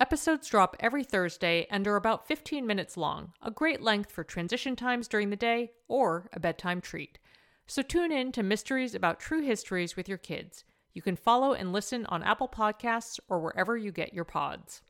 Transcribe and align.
Episodes 0.00 0.48
drop 0.48 0.76
every 0.80 1.04
Thursday 1.04 1.66
and 1.70 1.86
are 1.86 1.96
about 1.96 2.26
15 2.26 2.66
minutes 2.66 2.96
long, 2.96 3.34
a 3.42 3.50
great 3.50 3.82
length 3.82 4.10
for 4.10 4.24
transition 4.24 4.74
times 4.74 5.06
during 5.06 5.28
the 5.28 5.36
day 5.36 5.72
or 5.88 6.30
a 6.32 6.40
bedtime 6.40 6.80
treat. 6.80 7.18
So 7.66 7.82
tune 7.82 8.10
in 8.10 8.32
to 8.32 8.42
Mysteries 8.42 8.94
About 8.94 9.20
True 9.20 9.42
Histories 9.42 9.96
with 9.96 10.08
your 10.08 10.16
kids. 10.16 10.64
You 10.94 11.02
can 11.02 11.16
follow 11.16 11.52
and 11.52 11.70
listen 11.70 12.06
on 12.06 12.22
Apple 12.22 12.48
Podcasts 12.48 13.20
or 13.28 13.40
wherever 13.40 13.76
you 13.76 13.92
get 13.92 14.14
your 14.14 14.24
pods. 14.24 14.80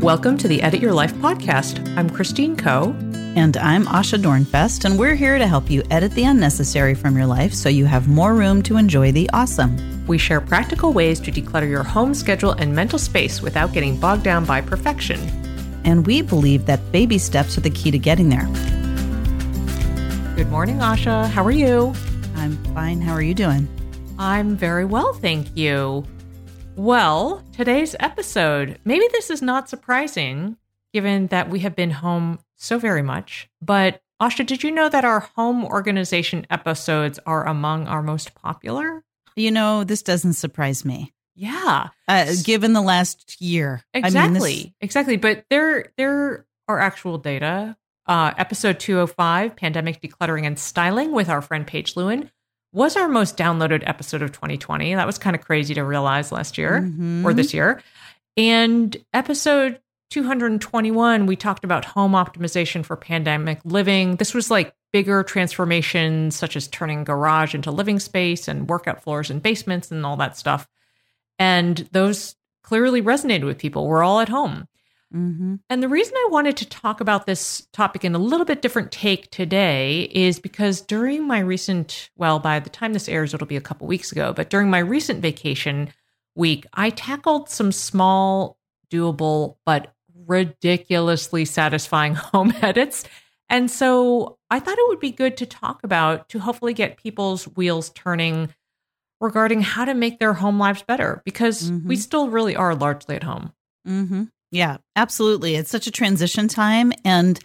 Welcome 0.00 0.38
to 0.38 0.48
the 0.48 0.62
Edit 0.62 0.80
Your 0.80 0.94
Life 0.94 1.12
podcast. 1.16 1.94
I'm 1.94 2.08
Christine 2.08 2.56
Koh. 2.56 2.96
And 3.36 3.58
I'm 3.58 3.84
Asha 3.84 4.18
Dornfest, 4.18 4.86
and 4.86 4.98
we're 4.98 5.14
here 5.14 5.36
to 5.36 5.46
help 5.46 5.68
you 5.68 5.82
edit 5.90 6.12
the 6.12 6.24
unnecessary 6.24 6.94
from 6.94 7.18
your 7.18 7.26
life 7.26 7.52
so 7.52 7.68
you 7.68 7.84
have 7.84 8.08
more 8.08 8.34
room 8.34 8.62
to 8.62 8.78
enjoy 8.78 9.12
the 9.12 9.28
awesome. 9.34 10.06
We 10.06 10.16
share 10.16 10.40
practical 10.40 10.94
ways 10.94 11.20
to 11.20 11.30
declutter 11.30 11.68
your 11.68 11.82
home 11.82 12.14
schedule 12.14 12.52
and 12.52 12.74
mental 12.74 12.98
space 12.98 13.42
without 13.42 13.74
getting 13.74 14.00
bogged 14.00 14.22
down 14.22 14.46
by 14.46 14.62
perfection. 14.62 15.20
And 15.84 16.06
we 16.06 16.22
believe 16.22 16.64
that 16.64 16.92
baby 16.92 17.18
steps 17.18 17.58
are 17.58 17.60
the 17.60 17.68
key 17.68 17.90
to 17.90 17.98
getting 17.98 18.30
there. 18.30 18.46
Good 20.34 20.48
morning, 20.48 20.78
Asha. 20.78 21.28
How 21.28 21.44
are 21.44 21.50
you? 21.50 21.92
I'm 22.36 22.56
fine. 22.72 23.02
How 23.02 23.12
are 23.12 23.22
you 23.22 23.34
doing? 23.34 23.68
I'm 24.18 24.56
very 24.56 24.86
well, 24.86 25.12
thank 25.12 25.54
you. 25.54 26.06
Well, 26.80 27.44
today's 27.52 27.94
episode, 28.00 28.80
maybe 28.86 29.06
this 29.12 29.28
is 29.28 29.42
not 29.42 29.68
surprising 29.68 30.56
given 30.94 31.26
that 31.26 31.50
we 31.50 31.58
have 31.58 31.76
been 31.76 31.90
home 31.90 32.38
so 32.56 32.78
very 32.78 33.02
much. 33.02 33.50
But 33.60 34.00
Asha, 34.18 34.46
did 34.46 34.62
you 34.62 34.70
know 34.70 34.88
that 34.88 35.04
our 35.04 35.20
home 35.20 35.66
organization 35.66 36.46
episodes 36.48 37.18
are 37.26 37.46
among 37.46 37.86
our 37.86 38.02
most 38.02 38.34
popular? 38.34 39.04
You 39.36 39.50
know, 39.50 39.84
this 39.84 40.00
doesn't 40.00 40.32
surprise 40.32 40.82
me. 40.82 41.12
Yeah. 41.34 41.88
Uh, 42.08 42.32
given 42.44 42.72
the 42.72 42.80
last 42.80 43.42
year. 43.42 43.82
Exactly. 43.92 44.18
I 44.18 44.28
mean, 44.30 44.62
this, 44.62 44.72
exactly. 44.80 45.16
But 45.18 45.44
there 45.50 45.92
there 45.98 46.46
are 46.66 46.78
actual 46.80 47.18
data. 47.18 47.76
Uh, 48.06 48.32
episode 48.38 48.80
205, 48.80 49.54
Pandemic 49.54 50.00
Decluttering 50.00 50.46
and 50.46 50.58
Styling 50.58 51.12
with 51.12 51.28
our 51.28 51.42
friend 51.42 51.66
Paige 51.66 51.94
Lewin 51.94 52.30
was 52.72 52.96
our 52.96 53.08
most 53.08 53.36
downloaded 53.36 53.82
episode 53.86 54.22
of 54.22 54.32
2020. 54.32 54.94
That 54.94 55.06
was 55.06 55.18
kind 55.18 55.34
of 55.34 55.42
crazy 55.44 55.74
to 55.74 55.82
realize 55.84 56.30
last 56.32 56.56
year 56.58 56.80
Mhm. 56.82 57.24
or 57.24 57.34
this 57.34 57.52
year. 57.52 57.82
And 58.36 58.96
episode 59.12 59.80
221, 60.10 61.26
we 61.26 61.36
talked 61.36 61.64
about 61.64 61.84
home 61.84 62.12
optimization 62.12 62.84
for 62.84 62.96
pandemic 62.96 63.60
living. 63.64 64.16
This 64.16 64.34
was 64.34 64.50
like 64.50 64.74
bigger 64.92 65.22
transformations, 65.22 66.34
such 66.36 66.56
as 66.56 66.68
turning 66.68 67.04
garage 67.04 67.54
into 67.54 67.70
living 67.70 68.00
space 68.00 68.48
and 68.48 68.68
workout 68.68 69.02
floors 69.02 69.30
and 69.30 69.42
basements 69.42 69.90
and 69.90 70.04
all 70.06 70.16
that 70.16 70.36
stuff. 70.36 70.68
And 71.38 71.88
those 71.92 72.36
clearly 72.62 73.02
resonated 73.02 73.44
with 73.44 73.58
people. 73.58 73.86
We're 73.86 74.02
all 74.02 74.20
at 74.20 74.28
home. 74.28 74.66
Mhm. 75.14 75.58
And 75.68 75.82
the 75.82 75.88
reason 75.88 76.14
I 76.16 76.28
wanted 76.30 76.56
to 76.58 76.68
talk 76.68 77.00
about 77.00 77.26
this 77.26 77.66
topic 77.72 78.04
in 78.04 78.14
a 78.14 78.18
little 78.18 78.46
bit 78.46 78.62
different 78.62 78.92
take 78.92 79.30
today 79.30 80.02
is 80.12 80.38
because 80.38 80.80
during 80.80 81.26
my 81.26 81.40
recent, 81.40 82.10
well, 82.16 82.38
by 82.38 82.60
the 82.60 82.70
time 82.70 82.92
this 82.92 83.08
airs, 83.08 83.34
it'll 83.34 83.46
be 83.46 83.56
a 83.56 83.60
couple 83.60 83.86
weeks 83.88 84.12
ago, 84.12 84.32
but 84.32 84.50
during 84.50 84.70
my 84.70 84.78
recent 84.78 85.20
vacation 85.20 85.88
week, 86.36 86.64
I 86.74 86.90
tackled 86.90 87.48
some 87.48 87.72
small, 87.72 88.56
doable, 88.88 89.56
but 89.66 89.92
ridiculously 90.26 91.44
satisfying 91.44 92.14
home 92.32 92.52
edits. 92.62 93.04
And 93.48 93.68
so 93.68 94.38
I 94.48 94.60
thought 94.60 94.78
it 94.78 94.88
would 94.88 95.00
be 95.00 95.10
good 95.10 95.36
to 95.38 95.46
talk 95.46 95.82
about 95.82 96.28
to 96.28 96.38
hopefully 96.38 96.72
get 96.72 96.96
people's 96.98 97.44
wheels 97.56 97.90
turning 97.90 98.54
regarding 99.20 99.60
how 99.60 99.84
to 99.84 99.92
make 99.92 100.18
their 100.20 100.34
home 100.34 100.58
lives 100.58 100.82
better 100.82 101.20
because 101.24 101.70
we 101.70 101.96
Mhm. 101.96 101.98
still 101.98 102.30
really 102.30 102.54
are 102.56 102.74
largely 102.76 103.16
at 103.16 103.24
home. 103.24 103.52
hmm 103.84 104.24
Yeah, 104.50 104.78
absolutely. 104.96 105.54
It's 105.54 105.70
such 105.70 105.86
a 105.86 105.92
transition 105.92 106.48
time, 106.48 106.92
and 107.04 107.38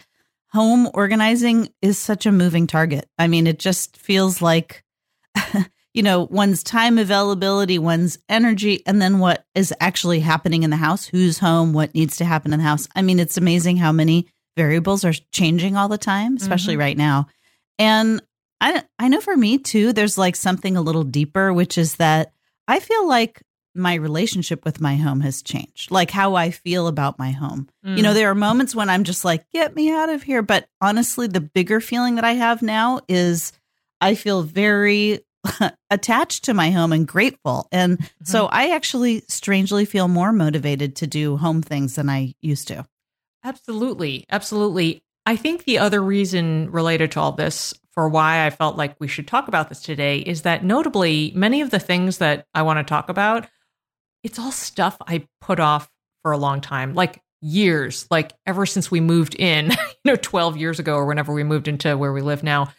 home 0.50 0.90
organizing 0.94 1.70
is 1.82 1.98
such 1.98 2.26
a 2.26 2.32
moving 2.32 2.68
target. 2.68 3.08
I 3.20 3.28
mean, 3.28 3.46
it 3.46 3.60
just 3.60 3.98
feels 3.98 4.42
like, 4.42 4.84
you 5.94 6.02
know, 6.02 6.28
one's 6.32 6.64
time 6.64 6.98
availability, 6.98 7.78
one's 7.78 8.18
energy, 8.30 8.82
and 8.88 9.02
then 9.02 9.20
what 9.20 9.46
is 9.54 9.74
actually 9.80 10.22
happening 10.22 10.64
in 10.64 10.70
the 10.70 10.78
house, 10.78 11.06
who's 11.06 11.40
home, 11.40 11.74
what 11.74 11.94
needs 11.94 12.18
to 12.18 12.26
happen 12.26 12.54
in 12.54 12.60
the 12.60 12.66
house. 12.66 12.88
I 12.96 13.02
mean, 13.02 13.20
it's 13.20 13.38
amazing 13.38 13.78
how 13.78 13.92
many 13.92 14.28
variables 14.58 15.04
are 15.06 15.14
changing 15.32 15.76
all 15.76 15.90
the 15.90 15.98
time, 15.98 16.38
especially 16.38 16.74
mm-hmm. 16.76 16.82
right 16.82 16.98
now. 16.98 17.28
And 17.78 18.22
I, 18.62 18.84
I 18.98 19.10
know 19.10 19.22
for 19.22 19.36
me 19.36 19.58
too, 19.58 19.94
there's 19.94 20.18
like 20.18 20.36
something 20.36 20.78
a 20.78 20.82
little 20.82 21.04
deeper, 21.04 21.52
which 21.52 21.78
is 21.78 21.98
that 21.98 22.32
I 22.68 22.80
feel 22.80 23.08
like 23.08 23.42
my 23.76 23.96
relationship 23.96 24.64
with 24.64 24.80
my 24.82 24.96
home 24.96 25.22
has 25.22 25.42
changed, 25.42 25.92
like 25.92 26.12
how 26.12 26.36
I 26.36 26.52
feel 26.52 26.88
about 26.88 27.20
my 27.20 27.32
home. 27.32 27.70
You 27.84 28.02
know, 28.02 28.12
mm. 28.12 28.16
there 28.16 28.32
are 28.32 28.36
moments 28.36 28.74
when 28.74 28.90
I'm 28.90 29.04
just 29.04 29.26
like, 29.26 29.50
get 29.52 29.76
me 29.76 29.92
out 29.92 30.10
of 30.10 30.24
here. 30.24 30.42
But 30.42 30.68
honestly, 30.82 31.28
the 31.28 31.42
bigger 31.42 31.80
feeling 31.80 32.16
that 32.16 32.26
I 32.26 32.34
have 32.34 32.62
now 32.62 33.02
is 33.08 33.52
I 34.02 34.16
feel 34.16 34.44
very 34.44 35.20
attached 35.90 36.46
to 36.46 36.54
my 36.54 36.72
home 36.72 36.92
and 36.92 37.08
grateful. 37.08 37.68
And 37.72 37.98
mm-hmm. 37.98 38.26
so 38.26 38.48
I 38.48 38.72
actually 38.72 39.24
strangely 39.28 39.86
feel 39.86 40.08
more 40.08 40.32
motivated 40.32 40.96
to 40.98 41.08
do 41.08 41.38
home 41.38 41.62
things 41.62 41.96
than 41.96 42.10
I 42.10 42.34
used 42.42 42.68
to. 42.70 42.86
Absolutely. 43.44 44.26
Absolutely. 44.30 45.04
I 45.26 45.36
think 45.36 45.64
the 45.64 45.80
other 45.80 46.02
reason 46.02 46.72
related 46.72 47.12
to 47.14 47.20
all 47.20 47.32
this 47.32 47.74
for 47.92 48.10
why 48.10 48.46
I 48.46 48.50
felt 48.50 48.78
like 48.78 48.96
we 49.00 49.08
should 49.08 49.28
talk 49.28 49.48
about 49.48 49.70
this 49.70 49.82
today 49.82 50.20
is 50.20 50.42
that 50.42 50.64
notably, 50.64 51.32
many 51.34 51.62
of 51.62 51.72
the 51.72 51.80
things 51.80 52.18
that 52.18 52.46
I 52.54 52.62
want 52.62 52.78
to 52.78 52.84
talk 52.84 53.10
about, 53.10 53.48
it's 54.26 54.40
all 54.40 54.52
stuff 54.52 54.98
I 55.08 55.28
put 55.40 55.60
off 55.60 55.90
for 56.24 56.32
a 56.32 56.38
long 56.38 56.60
time, 56.60 56.96
like 56.96 57.22
years, 57.42 58.08
like 58.10 58.34
ever 58.48 58.66
since 58.66 58.90
we 58.90 59.00
moved 59.00 59.36
in, 59.36 59.70
you 60.04 60.12
know, 60.12 60.16
12 60.16 60.58
years 60.58 60.80
ago 60.80 60.96
or 60.96 61.06
whenever 61.06 61.32
we 61.32 61.44
moved 61.44 61.68
into 61.68 61.96
where 61.96 62.12
we 62.12 62.22
live 62.22 62.42
now. 62.42 62.74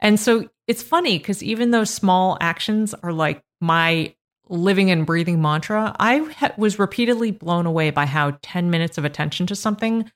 And 0.00 0.18
so 0.18 0.48
it's 0.66 0.82
funny 0.82 1.16
because 1.18 1.42
even 1.42 1.70
those 1.70 1.88
small 1.90 2.36
actions 2.40 2.94
are 2.94 3.12
like 3.12 3.42
my 3.60 4.14
living 4.48 4.90
and 4.90 5.06
breathing 5.06 5.40
mantra, 5.40 5.94
I 6.00 6.18
ha- 6.18 6.54
was 6.56 6.78
repeatedly 6.80 7.30
blown 7.30 7.66
away 7.66 7.90
by 7.90 8.06
how 8.06 8.36
10 8.42 8.70
minutes 8.70 8.98
of 8.98 9.04
attention 9.04 9.46
to 9.48 9.54
something 9.54 10.10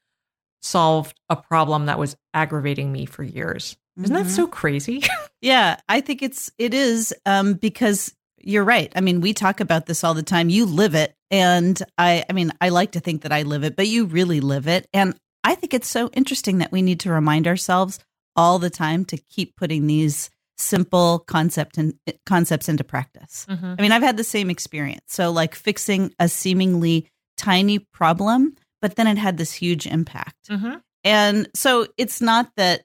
solved 0.63 1.19
a 1.29 1.37
problem 1.37 1.87
that 1.87 1.99
was 1.99 2.17
aggravating 2.35 2.91
me 2.93 3.07
for 3.07 3.23
years. 3.23 3.77
Isn't 4.03 4.15
that 4.17 4.27
Mhm. 4.27 4.31
so 4.31 4.47
crazy? 4.47 5.03
Yeah, 5.43 5.81
I 5.89 6.01
think 6.01 6.23
it's 6.23 6.53
it 6.57 6.73
is 6.73 7.13
um 7.27 7.55
because 7.55 8.15
you're 8.43 8.65
right. 8.65 8.93
I 8.97 9.01
mean, 9.01 9.21
we 9.21 9.33
talk 9.33 9.61
about 9.61 9.87
this 9.87 10.05
all 10.05 10.15
the 10.15 10.23
time. 10.23 10.49
You 10.49 10.67
live 10.67 10.95
it 10.95 11.15
and 11.31 11.81
I 11.99 12.25
I 12.29 12.33
mean, 12.33 12.53
I 12.61 12.69
like 12.71 12.93
to 12.93 13.01
think 13.01 13.23
that 13.23 13.33
I 13.33 13.43
live 13.43 13.65
it, 13.65 13.77
but 13.77 13.89
you 13.89 14.07
really 14.07 14.41
live 14.41 14.67
it. 14.69 14.87
And 14.93 15.15
I 15.45 15.55
think 15.55 15.75
it's 15.75 15.89
so 15.89 16.09
interesting 16.13 16.59
that 16.59 16.73
we 16.73 16.83
need 16.83 17.01
to 17.01 17.11
remind 17.11 17.47
ourselves 17.49 17.99
all 18.37 18.59
the 18.59 18.71
time 18.71 19.05
to 19.07 19.17
keep 19.17 19.57
putting 19.57 19.87
these 19.87 20.31
simple 20.57 21.19
concept 21.21 21.77
and 21.79 21.95
concepts 22.27 22.69
into 22.69 22.85
practice. 22.85 23.47
Mhm. 23.49 23.75
I 23.79 23.83
mean, 23.83 23.93
I've 23.93 24.03
had 24.03 24.17
the 24.17 24.25
same 24.25 24.51
experience. 24.51 25.03
So 25.09 25.31
like 25.33 25.55
fixing 25.55 26.15
a 26.19 26.29
seemingly 26.29 27.09
tiny 27.37 27.81
problem, 27.81 28.55
but 28.81 28.95
then 28.97 29.07
it 29.09 29.19
had 29.19 29.39
this 29.39 29.53
huge 29.53 29.87
impact. 29.87 30.49
Mhm. 30.51 30.81
And 31.05 31.49
so 31.55 31.89
it's 31.99 32.21
not 32.21 32.53
that, 32.57 32.85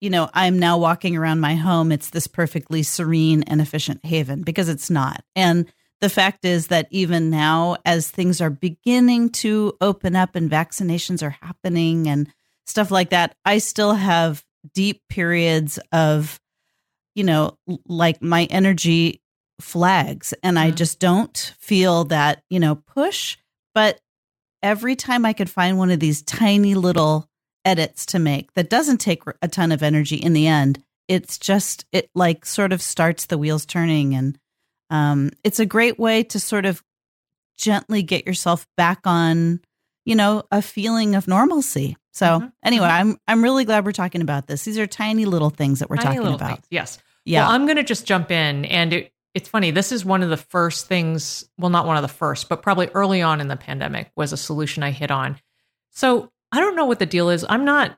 you 0.00 0.10
know, 0.10 0.28
I'm 0.34 0.58
now 0.58 0.78
walking 0.78 1.16
around 1.16 1.40
my 1.40 1.54
home, 1.54 1.90
it's 1.92 2.10
this 2.10 2.26
perfectly 2.26 2.82
serene 2.82 3.42
and 3.44 3.60
efficient 3.60 4.04
haven 4.04 4.42
because 4.42 4.68
it's 4.68 4.90
not. 4.90 5.22
And 5.34 5.66
the 6.00 6.10
fact 6.10 6.44
is 6.44 6.66
that 6.66 6.88
even 6.90 7.30
now, 7.30 7.76
as 7.84 8.10
things 8.10 8.40
are 8.40 8.50
beginning 8.50 9.30
to 9.30 9.72
open 9.80 10.14
up 10.14 10.34
and 10.36 10.50
vaccinations 10.50 11.22
are 11.22 11.36
happening 11.40 12.06
and 12.06 12.30
stuff 12.66 12.90
like 12.90 13.10
that, 13.10 13.34
I 13.44 13.58
still 13.58 13.94
have 13.94 14.44
deep 14.74 15.00
periods 15.08 15.78
of, 15.92 16.38
you 17.14 17.24
know, 17.24 17.56
like 17.86 18.20
my 18.20 18.44
energy 18.50 19.22
flags 19.60 20.34
and 20.42 20.58
I 20.58 20.70
Mhm. 20.70 20.76
just 20.76 20.98
don't 21.00 21.54
feel 21.58 22.04
that, 22.04 22.42
you 22.50 22.60
know, 22.60 22.74
push. 22.74 23.38
But 23.74 24.00
every 24.62 24.96
time 24.96 25.24
I 25.24 25.32
could 25.32 25.48
find 25.48 25.78
one 25.78 25.90
of 25.90 26.00
these 26.00 26.20
tiny 26.22 26.74
little 26.74 27.30
edits 27.66 28.06
to 28.06 28.18
make 28.18 28.52
that 28.54 28.70
doesn't 28.70 28.98
take 28.98 29.22
a 29.42 29.48
ton 29.48 29.72
of 29.72 29.82
energy 29.82 30.16
in 30.16 30.32
the 30.32 30.46
end, 30.46 30.82
it's 31.08 31.36
just, 31.36 31.84
it 31.92 32.08
like 32.14 32.46
sort 32.46 32.72
of 32.72 32.80
starts 32.80 33.26
the 33.26 33.36
wheels 33.36 33.66
turning. 33.66 34.14
And 34.14 34.38
um, 34.88 35.30
it's 35.44 35.60
a 35.60 35.66
great 35.66 35.98
way 35.98 36.22
to 36.24 36.40
sort 36.40 36.64
of 36.64 36.82
gently 37.58 38.02
get 38.02 38.26
yourself 38.26 38.66
back 38.76 39.00
on, 39.04 39.60
you 40.04 40.14
know, 40.14 40.44
a 40.50 40.62
feeling 40.62 41.14
of 41.14 41.26
normalcy. 41.28 41.96
So 42.12 42.40
Mhm, 42.40 42.52
anyway, 42.64 42.86
mhm. 42.86 42.90
I'm 43.00 43.16
I'm 43.28 43.42
really 43.42 43.64
glad 43.64 43.84
we're 43.84 43.92
talking 43.92 44.22
about 44.22 44.46
this. 44.46 44.64
These 44.64 44.78
are 44.78 44.86
tiny 44.86 45.26
little 45.26 45.50
things 45.50 45.80
that 45.80 45.90
we're 45.90 45.96
Tiny 45.96 46.16
talking 46.16 46.34
about. 46.34 46.48
things, 46.48 46.66
Yes. 46.70 46.98
Yeah. 47.24 47.42
Well, 47.46 47.50
I'm 47.56 47.66
going 47.66 47.76
to 47.76 47.82
just 47.82 48.06
jump 48.06 48.30
in. 48.30 48.64
And 48.66 48.92
it, 48.92 49.12
it's 49.34 49.48
funny. 49.48 49.70
This 49.72 49.90
is 49.92 50.04
one 50.04 50.22
of 50.22 50.30
the 50.30 50.36
first 50.36 50.86
things, 50.86 51.44
well, 51.58 51.70
not 51.70 51.86
one 51.86 51.96
of 51.96 52.02
the 52.02 52.08
first, 52.08 52.48
but 52.48 52.62
probably 52.62 52.88
early 52.94 53.20
on 53.20 53.40
in 53.40 53.48
the 53.48 53.56
pandemic 53.56 54.10
was 54.16 54.32
a 54.32 54.36
solution 54.36 54.82
I 54.82 54.92
hit 54.92 55.10
on. 55.10 55.38
So 55.90 56.30
I 56.56 56.60
don't 56.60 56.76
know 56.76 56.86
what 56.86 56.98
the 56.98 57.06
deal 57.06 57.28
is. 57.28 57.44
I'm 57.48 57.64
not 57.64 57.96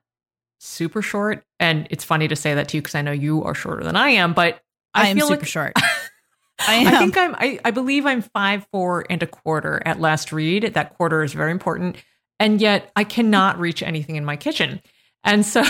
super 0.59 1.03
short. 1.03 1.45
And 1.61 1.87
it's 1.91 2.05
funny 2.05 2.29
to 2.29 2.37
say 2.37 2.55
that 2.55 2.69
to 2.69 2.77
you 2.77 2.83
because 2.83 2.95
I 2.95 3.03
know 3.03 3.13
you 3.13 3.45
are 3.45 3.55
shorter 3.55 3.85
than 3.85 3.97
I 3.97 4.11
am, 4.11 4.33
but 4.33 4.61
I, 4.95 5.05
I, 5.05 5.07
am 5.09 5.17
feel 5.17 5.29
super 5.29 5.41
like 5.41 5.49
short. 5.49 5.73
I, 6.67 6.75
am. 6.75 6.99
think 6.99 7.17
I'm, 7.17 7.35
I, 7.37 7.61
I 7.65 7.71
believe 7.71 8.05
I'm 8.07 8.23
five, 8.23 8.67
four 8.73 9.07
and 9.09 9.23
a 9.23 9.27
quarter 9.27 9.81
at 9.87 10.01
last 10.01 10.33
read. 10.33 10.75
That 10.75 10.97
quarter 10.97 11.23
is 11.23 11.33
very 11.33 11.53
important. 11.53 11.97
And 12.41 12.61
yet 12.61 12.91
I 12.97 13.05
cannot 13.05 13.59
reach 13.61 13.83
anything 13.83 14.17
in 14.17 14.25
my 14.25 14.37
kitchen. 14.37 14.81
And 15.25 15.47
so, 15.47 15.63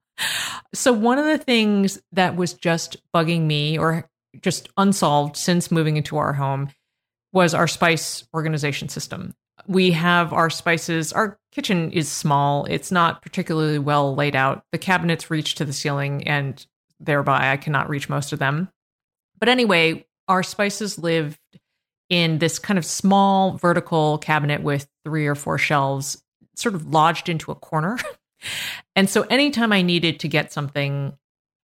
so 0.74 0.92
one 0.92 1.18
of 1.18 1.26
the 1.26 1.38
things 1.38 2.00
that 2.12 2.36
was 2.36 2.54
just 2.54 2.96
bugging 3.14 3.42
me 3.42 3.78
or 3.78 4.08
just 4.40 4.68
unsolved 4.76 5.36
since 5.36 5.70
moving 5.70 5.96
into 5.96 6.16
our 6.16 6.32
home 6.32 6.68
was 7.32 7.54
our 7.54 7.68
spice 7.68 8.26
organization 8.34 8.88
system. 8.88 9.34
We 9.66 9.92
have 9.92 10.32
our 10.32 10.50
spices, 10.50 11.12
our 11.12 11.38
kitchen 11.56 11.90
is 11.90 12.12
small. 12.12 12.66
It's 12.66 12.92
not 12.92 13.22
particularly 13.22 13.78
well 13.78 14.14
laid 14.14 14.36
out. 14.36 14.62
The 14.72 14.78
cabinets 14.78 15.30
reach 15.30 15.54
to 15.54 15.64
the 15.64 15.72
ceiling, 15.72 16.28
and 16.28 16.64
thereby 17.00 17.50
I 17.50 17.56
cannot 17.56 17.88
reach 17.88 18.10
most 18.10 18.34
of 18.34 18.38
them. 18.38 18.68
But 19.38 19.48
anyway, 19.48 20.06
our 20.28 20.42
spices 20.42 20.98
lived 20.98 21.38
in 22.10 22.38
this 22.38 22.58
kind 22.58 22.76
of 22.76 22.84
small 22.84 23.56
vertical 23.56 24.18
cabinet 24.18 24.62
with 24.62 24.86
three 25.02 25.26
or 25.26 25.34
four 25.34 25.56
shelves, 25.56 26.22
sort 26.56 26.74
of 26.74 26.92
lodged 26.92 27.30
into 27.30 27.50
a 27.50 27.54
corner. 27.54 27.98
and 28.96 29.08
so 29.08 29.22
anytime 29.22 29.72
I 29.72 29.80
needed 29.80 30.20
to 30.20 30.28
get 30.28 30.52
something, 30.52 31.16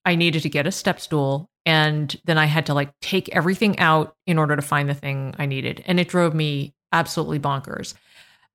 I 0.05 0.15
needed 0.15 0.43
to 0.43 0.49
get 0.49 0.67
a 0.67 0.71
step 0.71 1.01
stool. 1.01 1.49
And 1.65 2.15
then 2.23 2.38
I 2.38 2.45
had 2.45 2.65
to 2.67 2.73
like 2.73 2.97
take 3.01 3.27
everything 3.29 3.77
out 3.77 4.15
in 4.25 4.38
order 4.38 4.55
to 4.55 4.61
find 4.61 4.88
the 4.88 4.93
thing 4.93 5.35
I 5.38 5.47
needed. 5.47 5.83
And 5.85 5.99
it 5.99 6.07
drove 6.07 6.33
me 6.33 6.73
absolutely 6.93 7.39
bonkers. 7.39 7.93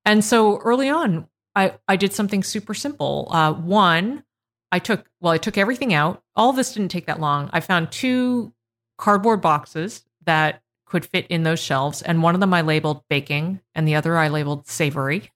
And 0.07 0.25
so 0.25 0.59
early 0.59 0.89
on, 0.89 1.27
I, 1.55 1.75
I 1.89 1.97
did 1.97 2.15
something 2.15 2.43
super 2.43 2.75
simple. 2.75 3.29
Uh, 3.31 3.53
one, 3.53 4.23
I 4.71 4.79
took, 4.79 5.05
well, 5.21 5.33
I 5.33 5.39
took 5.39 5.59
everything 5.59 5.93
out. 5.93 6.23
All 6.37 6.53
this 6.53 6.73
didn't 6.73 6.91
take 6.91 7.07
that 7.07 7.21
long. 7.21 7.51
I 7.53 7.61
found 7.61 7.91
two 7.91 8.53
cardboard 8.99 9.41
boxes 9.41 10.05
that 10.25 10.63
could 10.87 11.05
fit 11.05 11.27
in 11.27 11.43
those 11.43 11.59
shelves. 11.59 12.03
And 12.03 12.23
one 12.23 12.35
of 12.35 12.41
them 12.41 12.55
I 12.55 12.61
labeled 12.63 13.03
baking, 13.11 13.61
and 13.75 13.87
the 13.87 13.97
other 13.97 14.17
I 14.17 14.29
labeled 14.29 14.69
savory. 14.69 15.33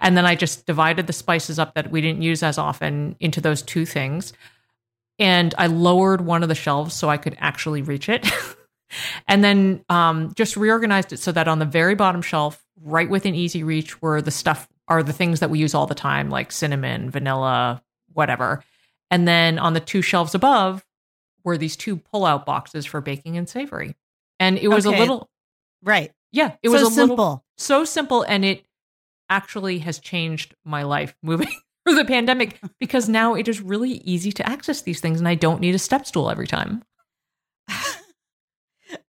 And 0.00 0.16
then 0.16 0.24
I 0.24 0.36
just 0.36 0.66
divided 0.66 1.08
the 1.08 1.12
spices 1.12 1.58
up 1.58 1.74
that 1.74 1.90
we 1.90 2.00
didn't 2.00 2.22
use 2.22 2.42
as 2.42 2.58
often 2.58 3.16
into 3.18 3.40
those 3.40 3.62
two 3.62 3.84
things. 3.84 4.32
And 5.18 5.54
I 5.58 5.66
lowered 5.66 6.20
one 6.20 6.44
of 6.44 6.48
the 6.48 6.54
shelves 6.54 6.94
so 6.94 7.08
I 7.08 7.16
could 7.16 7.36
actually 7.40 7.82
reach 7.82 8.08
it. 8.08 8.30
and 9.26 9.42
then 9.42 9.84
um, 9.88 10.32
just 10.36 10.56
reorganized 10.56 11.12
it 11.12 11.18
so 11.18 11.32
that 11.32 11.48
on 11.48 11.58
the 11.58 11.64
very 11.64 11.96
bottom 11.96 12.22
shelf, 12.22 12.65
right 12.82 13.08
within 13.08 13.34
easy 13.34 13.62
reach, 13.62 14.00
were 14.02 14.20
the 14.22 14.30
stuff 14.30 14.68
are 14.88 15.02
the 15.02 15.12
things 15.12 15.40
that 15.40 15.50
we 15.50 15.58
use 15.58 15.74
all 15.74 15.86
the 15.86 15.94
time, 15.94 16.30
like 16.30 16.52
cinnamon, 16.52 17.10
vanilla, 17.10 17.82
whatever. 18.12 18.62
And 19.10 19.26
then 19.26 19.58
on 19.58 19.72
the 19.72 19.80
two 19.80 20.02
shelves 20.02 20.34
above 20.34 20.84
were 21.44 21.58
these 21.58 21.76
two 21.76 21.96
pull-out 21.96 22.46
boxes 22.46 22.86
for 22.86 23.00
baking 23.00 23.36
and 23.36 23.48
savory. 23.48 23.96
And 24.38 24.58
it 24.58 24.68
was 24.68 24.86
Okay. 24.86 24.96
a 24.96 24.98
little, 25.00 25.28
right. 25.82 26.12
yeah, 26.32 26.52
it 26.62 26.68
so 26.68 26.72
was 26.72 26.82
a 26.82 26.90
simple. 26.90 27.16
little 27.16 27.44
so 27.56 27.84
simple, 27.84 28.22
and 28.22 28.44
it 28.44 28.64
actually 29.30 29.78
has 29.80 29.98
changed 29.98 30.54
my 30.64 30.82
life 30.82 31.16
moving 31.22 31.48
through 31.84 31.96
the 31.96 32.04
pandemic 32.04 32.60
because 32.78 33.08
now 33.08 33.34
it 33.34 33.48
is 33.48 33.60
really 33.60 33.92
easy 34.04 34.30
to 34.32 34.48
access 34.48 34.82
these 34.82 35.00
things, 35.00 35.18
and 35.18 35.28
I 35.28 35.34
don't 35.34 35.60
need 35.60 35.74
a 35.74 35.78
step 35.78 36.06
stool 36.06 36.30
every 36.30 36.46
time. 36.46 36.82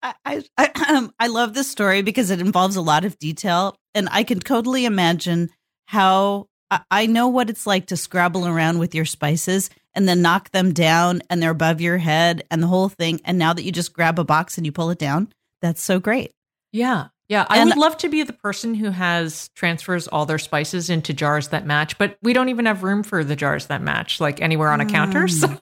I 0.01 0.13
I, 0.25 0.44
I, 0.57 1.09
I 1.19 1.27
love 1.27 1.53
this 1.53 1.69
story 1.69 2.01
because 2.01 2.30
it 2.30 2.39
involves 2.41 2.75
a 2.75 2.81
lot 2.81 3.06
of 3.06 3.18
detail, 3.19 3.75
and 3.95 4.07
I 4.12 4.24
can 4.24 4.39
totally 4.39 4.85
imagine 4.85 5.50
how 5.85 6.47
I, 6.89 7.06
know 7.06 7.27
what 7.27 7.50
it's 7.51 7.68
like 7.68 7.88
to 7.88 7.97
scrabble 7.97 8.47
around 8.47 8.80
with 8.80 8.95
your 8.95 9.06
spices 9.06 9.69
and 9.94 10.07
then 10.07 10.24
knock 10.24 10.50
them 10.51 10.74
down, 10.74 11.21
and 11.30 11.41
they're 11.41 11.51
above 11.51 11.81
your 11.81 12.00
head, 12.00 12.44
and 12.50 12.63
the 12.63 12.68
whole 12.68 12.89
thing. 12.89 13.21
And 13.25 13.38
now 13.38 13.53
that 13.53 13.63
you 13.63 13.71
just 13.71 13.94
grab 13.94 14.18
a 14.18 14.24
box 14.24 14.57
and 14.57 14.65
you 14.65 14.71
pull 14.71 14.89
it 14.89 14.97
down, 14.97 15.31
that's 15.62 15.83
so 15.83 16.00
great. 16.00 16.31
Yeah. 16.71 17.09
Yeah. 17.30 17.45
I 17.47 17.59
And- 17.59 17.69
would 17.69 17.77
love 17.77 17.97
to 17.97 18.09
be 18.09 18.24
the 18.24 18.33
person 18.33 18.74
who 18.74 18.89
has 18.89 19.50
transfers 19.56 20.07
all 20.07 20.25
their 20.25 20.39
spices 20.39 20.89
into 20.89 21.13
jars 21.13 21.50
that 21.50 21.68
match, 21.68 21.97
but 22.00 22.18
we 22.24 22.33
don't 22.33 22.50
even 22.50 22.65
have 22.65 22.81
room 22.81 23.03
for 23.03 23.24
the 23.24 23.35
jars 23.35 23.68
that 23.68 23.83
match, 23.83 24.19
like 24.19 24.41
anywhere 24.41 24.69
on 24.69 24.81
a 24.81 24.85
counter. 24.88 25.27
So, 25.27 25.56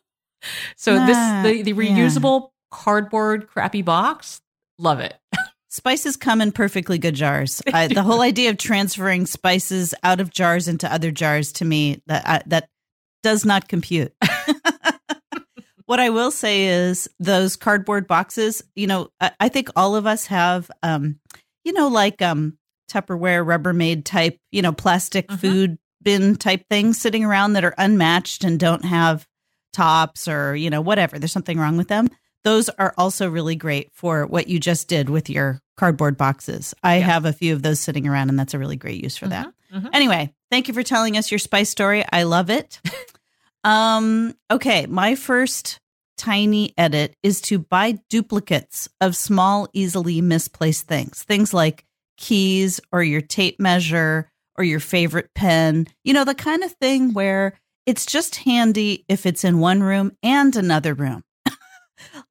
so 0.77 0.95
Ah, 0.97 1.43
this 1.43 1.57
the, 1.57 1.61
the 1.63 1.73
reusable 1.73 2.49
cardboard 2.71 3.47
crappy 3.47 3.81
box, 3.81 4.41
love 4.79 4.99
it. 4.99 5.15
Spices 5.69 6.17
come 6.17 6.41
in 6.41 6.51
perfectly 6.51 6.97
good 6.97 7.15
jars. 7.15 7.61
I, 7.73 7.87
the 7.87 8.03
whole 8.03 8.21
idea 8.21 8.49
of 8.49 8.57
transferring 8.57 9.25
spices 9.25 9.93
out 10.03 10.19
of 10.19 10.29
jars 10.29 10.67
into 10.67 10.91
other 10.91 11.11
jars 11.11 11.53
to 11.53 11.65
me 11.65 12.01
that 12.07 12.27
I, 12.27 12.41
that 12.47 12.69
does 13.23 13.45
not 13.45 13.69
compute. 13.69 14.13
what 15.85 15.99
I 16.01 16.09
will 16.09 16.31
say 16.31 16.65
is 16.65 17.09
those 17.19 17.55
cardboard 17.55 18.07
boxes. 18.07 18.63
You 18.75 18.87
know, 18.87 19.09
I, 19.21 19.31
I 19.39 19.49
think 19.49 19.69
all 19.75 19.95
of 19.95 20.05
us 20.05 20.25
have, 20.25 20.69
um, 20.83 21.19
you 21.63 21.71
know, 21.71 21.87
like 21.87 22.21
um, 22.21 22.57
Tupperware, 22.91 23.45
Rubbermaid 23.45 24.03
type, 24.03 24.37
you 24.51 24.61
know, 24.61 24.73
plastic 24.73 25.27
Mhm. 25.27 25.39
food 25.39 25.77
bin 26.03 26.35
type 26.35 26.65
things 26.69 26.99
sitting 26.99 27.23
around 27.23 27.53
that 27.53 27.63
are 27.63 27.75
unmatched 27.77 28.43
and 28.43 28.59
don't 28.59 28.83
have 28.83 29.25
tops 29.71 30.27
or 30.27 30.53
you 30.55 30.69
know 30.69 30.81
whatever. 30.81 31.17
There's 31.19 31.31
something 31.31 31.57
wrong 31.59 31.77
with 31.77 31.87
them 31.87 32.09
those 32.43 32.69
are 32.69 32.93
also 32.97 33.29
really 33.29 33.55
great 33.55 33.89
for 33.93 34.25
what 34.25 34.47
you 34.47 34.59
just 34.59 34.87
did 34.87 35.09
with 35.09 35.29
your 35.29 35.61
cardboard 35.77 36.17
boxes. 36.17 36.73
I 36.83 36.97
Yes. 36.97 37.05
have 37.05 37.25
a 37.25 37.33
few 37.33 37.53
of 37.53 37.61
those 37.63 37.79
sitting 37.79 38.07
around, 38.07 38.29
and 38.29 38.37
that's 38.39 38.53
a 38.53 38.59
really 38.59 38.75
great 38.75 39.03
use 39.03 39.17
for 39.17 39.27
that. 39.27 39.47
Mhm, 39.73 39.81
mhm. 39.83 39.89
Anyway, 39.93 40.33
thank 40.49 40.67
you 40.67 40.73
for 40.73 40.83
telling 40.83 41.17
us 41.17 41.31
your 41.31 41.39
spice 41.39 41.69
story. 41.69 42.03
I 42.11 42.23
love 42.23 42.49
it. 42.49 42.79
um, 43.63 44.35
okay, 44.49 44.85
my 44.87 45.15
first 45.15 45.79
tiny 46.17 46.73
edit 46.77 47.15
is 47.23 47.41
to 47.41 47.59
buy 47.59 47.99
duplicates 48.09 48.87
of 48.99 49.15
small, 49.15 49.67
easily 49.73 50.21
misplaced 50.21 50.87
things. 50.87 51.23
Things 51.23 51.53
like 51.53 51.85
keys 52.17 52.79
or 52.91 53.01
your 53.03 53.21
tape 53.21 53.59
measure 53.59 54.29
or 54.57 54.63
your 54.63 54.79
favorite 54.79 55.31
pen. 55.33 55.87
You 56.03 56.13
know, 56.13 56.23
the 56.25 56.35
kind 56.35 56.63
of 56.63 56.71
thing 56.73 57.13
where 57.13 57.59
it's 57.87 58.05
just 58.05 58.35
handy 58.35 59.05
if 59.07 59.25
it's 59.25 59.43
in 59.43 59.59
one 59.59 59.81
room 59.81 60.11
and 60.21 60.55
another 60.55 60.93
room. 60.93 61.23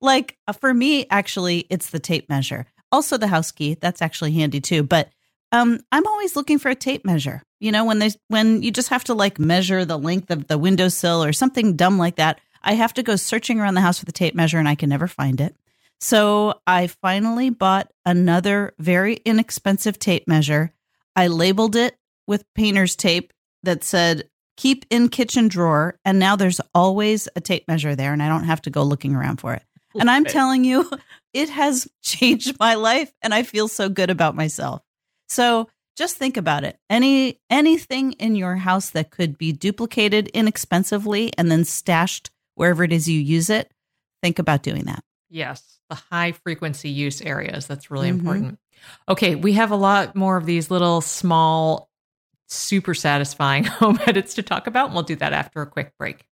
Like 0.01 0.37
uh, 0.47 0.53
for 0.53 0.73
me, 0.73 1.07
actually, 1.11 1.67
it's 1.71 1.91
the 1.91 1.99
tape 1.99 2.29
measure. 2.29 2.67
Also, 2.93 3.17
the 3.17 3.29
house 3.29 3.53
key. 3.53 3.77
That's 3.81 4.03
actually 4.03 4.33
handy 4.33 4.61
too. 4.61 4.83
But 4.83 5.11
um, 5.53 5.81
I'm 5.93 6.07
always 6.07 6.37
looking 6.37 6.59
for 6.59 6.71
a 6.71 6.75
tape 6.75 7.05
measure. 7.05 7.43
You 7.61 7.73
know, 7.73 7.85
when 7.85 7.99
there's 7.99 8.17
when 8.29 8.63
you 8.63 8.71
just 8.71 8.89
have 8.89 9.05
to 9.05 9.15
like 9.15 9.39
measure 9.39 9.85
the 9.85 9.99
length 9.99 10.31
of 10.31 10.47
the 10.47 10.59
windowsill 10.59 11.23
or 11.25 11.33
something 11.33 11.77
dumb 11.77 11.99
like 11.99 12.17
that. 12.17 12.41
I 12.63 12.75
have 12.75 12.93
to 12.95 13.03
go 13.03 13.17
searching 13.17 13.59
around 13.59 13.75
the 13.75 13.81
house 13.81 13.99
for 13.99 14.05
the 14.05 14.13
tape 14.13 14.35
measure 14.35 14.59
and 14.59 14.69
I 14.69 14.75
can 14.75 14.91
never 14.91 15.09
find 15.09 15.41
it. 15.41 15.57
So 15.99 16.61
I 16.67 16.87
finally 16.87 17.51
bought 17.51 17.91
another 18.05 18.75
very 18.79 19.15
inexpensive 19.25 19.99
tape 19.99 20.27
measure. 20.27 20.73
I 21.15 21.27
labeled 21.29 21.77
it 21.77 21.97
with 22.27 22.45
painter's 22.55 22.97
tape 22.97 23.33
that 23.63 23.85
said 23.85 24.29
keep 24.61 24.85
in 24.91 25.09
kitchen 25.09 25.49
drawer. 25.49 25.99
And 26.05 26.19
now 26.19 26.37
there's 26.37 26.61
always 26.75 27.29
a 27.35 27.41
tape 27.41 27.67
measure 27.67 27.97
there 27.97 28.13
and 28.13 28.23
I 28.23 28.29
don't 28.29 28.45
have 28.45 28.61
to 28.63 28.71
go 28.71 28.83
looking 28.83 29.15
around 29.15 29.41
for 29.41 29.55
it. 29.55 29.63
And 29.99 30.11
I'm 30.11 30.27
telling 30.27 30.65
you, 30.65 30.89
it 31.33 31.49
has 31.49 31.89
changed 32.03 32.59
my 32.61 32.75
life 32.75 33.11
and 33.23 33.33
I 33.33 33.43
feel 33.43 33.69
so 33.69 33.89
good 33.89 34.11
about 34.11 34.37
myself. 34.37 34.83
So 35.31 35.71
just 35.97 36.19
think 36.19 36.37
about 36.37 36.65
it. 36.65 36.79
Any 36.91 37.41
anything 37.49 38.13
in 38.13 38.37
your 38.37 38.57
house 38.57 38.91
that 38.91 39.11
could 39.11 39.39
be 39.39 39.53
duplicated 39.53 40.29
inexpensively 40.29 41.33
and 41.39 41.51
then 41.51 41.65
stashed 41.65 42.31
wherever 42.55 42.85
it 42.85 42.93
is 42.93 43.09
you 43.09 43.19
use 43.19 43.49
it, 43.49 43.73
think 44.23 44.39
about 44.39 44.63
doing 44.63 44.85
that. 44.85 45.03
Yes, 45.31 45.79
the 45.89 45.95
high 45.95 46.33
frequency 46.33 46.91
use 46.91 47.23
areas. 47.23 47.67
That's 47.67 47.91
really 47.91 48.09
Mhm. 48.09 48.19
important. 48.19 48.59
Okay, 49.09 49.37
we 49.37 49.55
have 49.55 49.71
a 49.71 49.77
lot 49.77 50.15
more 50.17 50.37
of 50.37 50.45
these 50.47 50.71
little 50.71 51.01
small, 51.01 51.90
super 52.51 52.95
satisfying 52.95 53.65
home 53.81 53.99
edits 54.07 54.35
to 54.35 54.43
talk 54.43 54.67
about. 54.67 54.87
and 54.87 54.95
We'll 54.95 55.05
do 55.05 55.17
that 55.17 55.33
after 55.33 55.63
a 55.63 55.67
quick 55.67 55.97
break. 55.99 56.27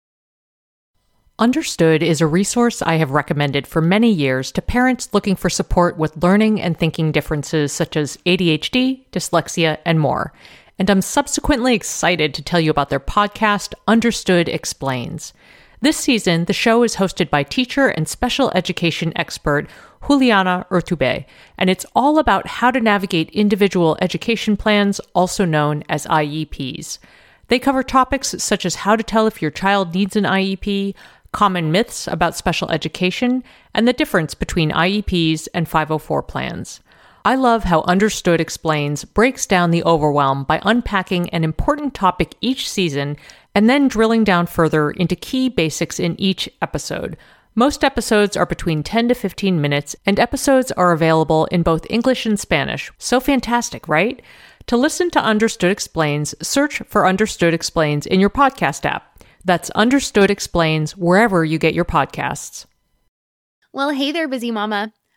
Understood 1.36 2.00
is 2.00 2.20
a 2.20 2.28
resource 2.28 2.80
I 2.80 2.94
have 2.94 3.10
recommended 3.10 3.66
for 3.66 3.80
many 3.80 4.12
years 4.12 4.52
to 4.52 4.62
parents 4.62 5.12
looking 5.12 5.34
for 5.34 5.50
support 5.50 5.98
with 5.98 6.22
learning 6.22 6.60
and 6.60 6.78
thinking 6.78 7.10
differences 7.10 7.72
such 7.72 7.96
as 7.96 8.16
ADHD, 8.24 9.04
dyslexia, 9.10 9.78
and 9.84 9.98
more. 9.98 10.32
And 10.78 10.88
I'm 10.88 11.02
subsequently 11.02 11.74
excited 11.74 12.34
to 12.34 12.42
tell 12.42 12.60
you 12.60 12.70
about 12.70 12.88
their 12.88 13.00
podcast, 13.00 13.74
Understood 13.88 14.48
Explains. 14.48 15.32
This 15.84 15.98
season, 15.98 16.46
the 16.46 16.54
show 16.54 16.82
is 16.82 16.96
hosted 16.96 17.28
by 17.28 17.42
teacher 17.42 17.88
and 17.88 18.08
special 18.08 18.50
education 18.54 19.12
expert 19.16 19.68
Juliana 20.06 20.64
Urtubey, 20.70 21.26
and 21.58 21.68
it's 21.68 21.84
all 21.94 22.18
about 22.18 22.46
how 22.46 22.70
to 22.70 22.80
navigate 22.80 23.28
individual 23.32 23.98
education 24.00 24.56
plans, 24.56 24.98
also 25.14 25.44
known 25.44 25.84
as 25.90 26.06
IEPs. 26.06 26.96
They 27.48 27.58
cover 27.58 27.82
topics 27.82 28.34
such 28.38 28.64
as 28.64 28.76
how 28.76 28.96
to 28.96 29.02
tell 29.02 29.26
if 29.26 29.42
your 29.42 29.50
child 29.50 29.92
needs 29.92 30.16
an 30.16 30.24
IEP, 30.24 30.94
common 31.32 31.70
myths 31.70 32.08
about 32.08 32.34
special 32.34 32.70
education, 32.70 33.44
and 33.74 33.86
the 33.86 33.92
difference 33.92 34.32
between 34.32 34.70
IEPs 34.70 35.48
and 35.52 35.68
504 35.68 36.22
plans. 36.22 36.80
I 37.26 37.36
love 37.36 37.64
how 37.64 37.80
Understood 37.82 38.38
Explains 38.38 39.06
breaks 39.06 39.46
down 39.46 39.70
the 39.70 39.82
overwhelm 39.84 40.44
by 40.44 40.60
unpacking 40.62 41.30
an 41.30 41.42
important 41.42 41.94
topic 41.94 42.34
each 42.42 42.68
season 42.68 43.16
and 43.54 43.70
then 43.70 43.88
drilling 43.88 44.24
down 44.24 44.46
further 44.46 44.90
into 44.90 45.16
key 45.16 45.48
basics 45.48 45.98
in 45.98 46.20
each 46.20 46.50
episode. 46.60 47.16
Most 47.54 47.82
episodes 47.82 48.36
are 48.36 48.44
between 48.44 48.82
10 48.82 49.08
to 49.08 49.14
15 49.14 49.58
minutes, 49.58 49.96
and 50.04 50.20
episodes 50.20 50.70
are 50.72 50.92
available 50.92 51.46
in 51.46 51.62
both 51.62 51.86
English 51.88 52.26
and 52.26 52.38
Spanish. 52.38 52.92
So 52.98 53.20
fantastic, 53.20 53.88
right? 53.88 54.20
To 54.66 54.76
listen 54.76 55.10
to 55.12 55.20
Understood 55.20 55.70
Explains, 55.70 56.34
search 56.46 56.82
for 56.86 57.06
Understood 57.06 57.54
Explains 57.54 58.06
in 58.06 58.20
your 58.20 58.28
podcast 58.28 58.84
app. 58.84 59.24
That's 59.44 59.70
Understood 59.70 60.30
Explains 60.30 60.94
wherever 60.94 61.42
you 61.42 61.58
get 61.58 61.72
your 61.72 61.86
podcasts. 61.86 62.66
Well, 63.72 63.90
hey 63.90 64.12
there, 64.12 64.28
busy 64.28 64.50
mama. 64.50 64.92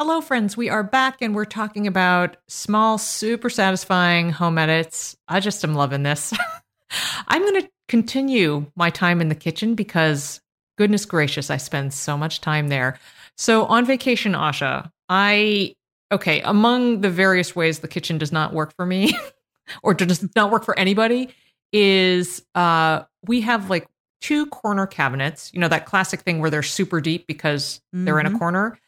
Hello, 0.00 0.22
friends. 0.22 0.56
We 0.56 0.70
are 0.70 0.82
back 0.82 1.20
and 1.20 1.34
we're 1.34 1.44
talking 1.44 1.86
about 1.86 2.38
small, 2.48 2.96
super 2.96 3.50
satisfying 3.50 4.30
home 4.30 4.56
edits. 4.56 5.14
I 5.28 5.40
just 5.40 5.62
am 5.62 5.74
loving 5.74 6.04
this. 6.04 6.32
I'm 7.28 7.42
going 7.42 7.60
to 7.60 7.68
continue 7.86 8.64
my 8.76 8.88
time 8.88 9.20
in 9.20 9.28
the 9.28 9.34
kitchen 9.34 9.74
because, 9.74 10.40
goodness 10.78 11.04
gracious, 11.04 11.50
I 11.50 11.58
spend 11.58 11.92
so 11.92 12.16
much 12.16 12.40
time 12.40 12.68
there. 12.68 12.98
So, 13.36 13.66
on 13.66 13.84
vacation, 13.84 14.32
Asha, 14.32 14.90
I, 15.10 15.74
okay, 16.10 16.40
among 16.46 17.02
the 17.02 17.10
various 17.10 17.54
ways 17.54 17.80
the 17.80 17.86
kitchen 17.86 18.16
does 18.16 18.32
not 18.32 18.54
work 18.54 18.74
for 18.76 18.86
me 18.86 19.14
or 19.82 19.92
does 19.92 20.26
not 20.34 20.50
work 20.50 20.64
for 20.64 20.78
anybody 20.78 21.28
is 21.74 22.42
uh, 22.54 23.02
we 23.26 23.42
have 23.42 23.68
like 23.68 23.86
two 24.22 24.46
corner 24.46 24.86
cabinets, 24.86 25.50
you 25.52 25.60
know, 25.60 25.68
that 25.68 25.84
classic 25.84 26.20
thing 26.22 26.38
where 26.38 26.48
they're 26.48 26.62
super 26.62 27.02
deep 27.02 27.26
because 27.26 27.82
they're 27.92 28.18
in 28.18 28.24
a 28.24 28.30
Mhm. 28.30 28.38
corner 28.38 28.78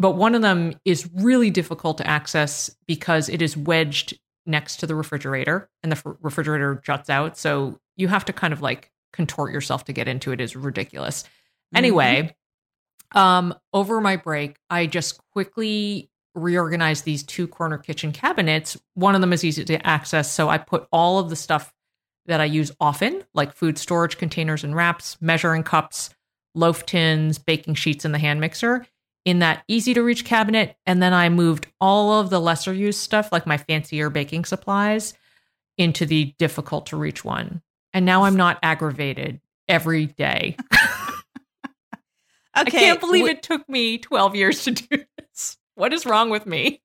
but 0.00 0.12
one 0.12 0.34
of 0.34 0.42
them 0.42 0.72
is 0.84 1.08
really 1.14 1.50
difficult 1.50 1.98
to 1.98 2.06
access 2.06 2.74
because 2.86 3.28
it 3.28 3.42
is 3.42 3.56
wedged 3.56 4.18
next 4.46 4.78
to 4.78 4.86
the 4.86 4.94
refrigerator 4.94 5.68
and 5.82 5.92
the 5.92 5.96
fr- 5.96 6.12
refrigerator 6.22 6.80
juts 6.84 7.10
out. 7.10 7.36
So 7.36 7.78
you 7.96 8.08
have 8.08 8.24
to 8.24 8.32
kind 8.32 8.52
of 8.52 8.62
like 8.62 8.90
contort 9.12 9.52
yourself 9.52 9.84
to 9.84 9.92
get 9.92 10.08
into 10.08 10.32
it 10.32 10.40
is 10.40 10.56
ridiculous. 10.56 11.24
Anyway 11.74 12.34
um 13.12 13.54
over 13.72 14.00
my 14.00 14.16
break 14.16 14.56
i 14.68 14.86
just 14.86 15.20
quickly 15.32 16.08
reorganized 16.34 17.04
these 17.04 17.24
two 17.24 17.48
corner 17.48 17.76
kitchen 17.76 18.12
cabinets. 18.12 18.76
One 18.94 19.16
of 19.16 19.20
them 19.20 19.32
is 19.32 19.44
easy 19.44 19.64
to 19.64 19.86
access 19.86 20.30
so 20.30 20.48
i 20.48 20.58
put 20.58 20.86
all 20.92 21.18
of 21.18 21.28
the 21.28 21.36
stuff 21.36 21.72
that 22.26 22.40
i 22.40 22.44
use 22.44 22.70
often 22.80 23.24
like 23.34 23.52
food 23.52 23.78
storage 23.78 24.16
containers 24.16 24.62
and 24.62 24.76
wraps 24.76 25.16
measuring 25.20 25.64
cups 25.64 26.10
loaf 26.54 26.86
tins 26.86 27.38
baking 27.38 27.74
sheets 27.74 28.04
in 28.04 28.12
the 28.12 28.18
hand 28.18 28.40
mixer 28.40 28.86
in 29.24 29.40
that 29.40 29.64
easy 29.68 29.94
to 29.94 30.02
reach 30.02 30.24
cabinet. 30.24 30.76
And 30.86 31.02
then 31.02 31.12
I 31.12 31.28
moved 31.28 31.66
all 31.80 32.20
of 32.20 32.30
the 32.30 32.40
lesser 32.40 32.72
used 32.72 33.00
stuff, 33.00 33.30
like 33.32 33.46
my 33.46 33.56
fancier 33.56 34.10
baking 34.10 34.44
supplies, 34.44 35.14
into 35.76 36.06
the 36.06 36.34
difficult 36.38 36.86
to 36.86 36.96
reach 36.96 37.24
one. 37.24 37.62
And 37.92 38.06
now 38.06 38.24
I'm 38.24 38.36
not 38.36 38.58
aggravated 38.62 39.40
every 39.68 40.06
day. 40.06 40.56
Okay. 42.56 42.78
I 42.78 42.80
can't 42.80 43.00
believe 43.00 43.28
it 43.28 43.42
took 43.42 43.68
me 43.68 43.98
12 43.98 44.34
years 44.34 44.64
to 44.64 44.72
do 44.72 45.04
this. 45.18 45.56
What 45.76 45.92
is 45.92 46.04
wrong 46.04 46.30
with 46.30 46.46
me? 46.46 46.82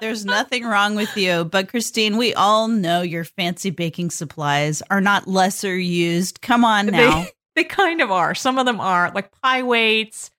There's 0.00 0.24
nothing 0.24 0.64
wrong 0.64 0.96
with 0.96 1.16
you, 1.16 1.44
but 1.44 1.68
Christine, 1.68 2.16
we 2.16 2.34
all 2.34 2.66
know 2.68 3.02
your 3.02 3.22
fancy 3.22 3.70
baking 3.70 4.10
supplies 4.10 4.82
are 4.90 5.00
not 5.00 5.28
lesser 5.28 5.76
used. 5.76 6.40
Come 6.40 6.64
on 6.64 6.86
now. 6.86 7.22
They, 7.22 7.30
they 7.62 7.64
kind 7.64 8.00
of 8.00 8.10
are. 8.10 8.34
Some 8.34 8.58
of 8.58 8.66
them 8.66 8.80
are 8.80 9.12
like 9.14 9.30
pie 9.40 9.62
weights. 9.62 10.30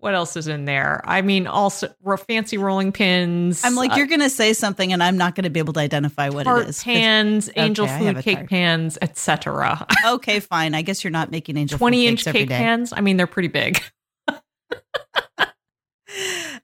What 0.00 0.14
else 0.14 0.34
is 0.36 0.48
in 0.48 0.64
there? 0.64 1.02
I 1.04 1.20
mean, 1.20 1.46
also 1.46 1.94
fancy 2.26 2.56
rolling 2.56 2.90
pins. 2.90 3.62
I'm 3.64 3.74
like, 3.74 3.92
uh, 3.92 3.96
you're 3.96 4.06
going 4.06 4.20
to 4.20 4.30
say 4.30 4.54
something, 4.54 4.94
and 4.94 5.02
I'm 5.02 5.18
not 5.18 5.34
going 5.34 5.44
to 5.44 5.50
be 5.50 5.60
able 5.60 5.74
to 5.74 5.80
identify 5.80 6.30
what 6.30 6.46
it 6.46 6.68
is. 6.68 6.82
pans, 6.82 7.50
angel 7.54 7.84
Okay, 7.84 8.08
I 8.08 8.14
food 8.14 8.24
cake 8.24 8.48
pans, 8.48 8.96
etc. 9.02 9.86
okay, 10.06 10.40
fine. 10.40 10.74
I 10.74 10.80
guess 10.80 11.04
you're 11.04 11.10
not 11.10 11.30
making 11.30 11.58
angel 11.58 11.76
food 11.76 11.82
20 11.82 12.06
inch 12.06 12.26
every 12.26 12.40
cake 12.40 12.48
day. 12.48 12.56
pans. 12.56 12.94
I 12.96 13.02
mean, 13.02 13.18
they're 13.18 13.26
pretty 13.26 13.48
big. 13.48 13.82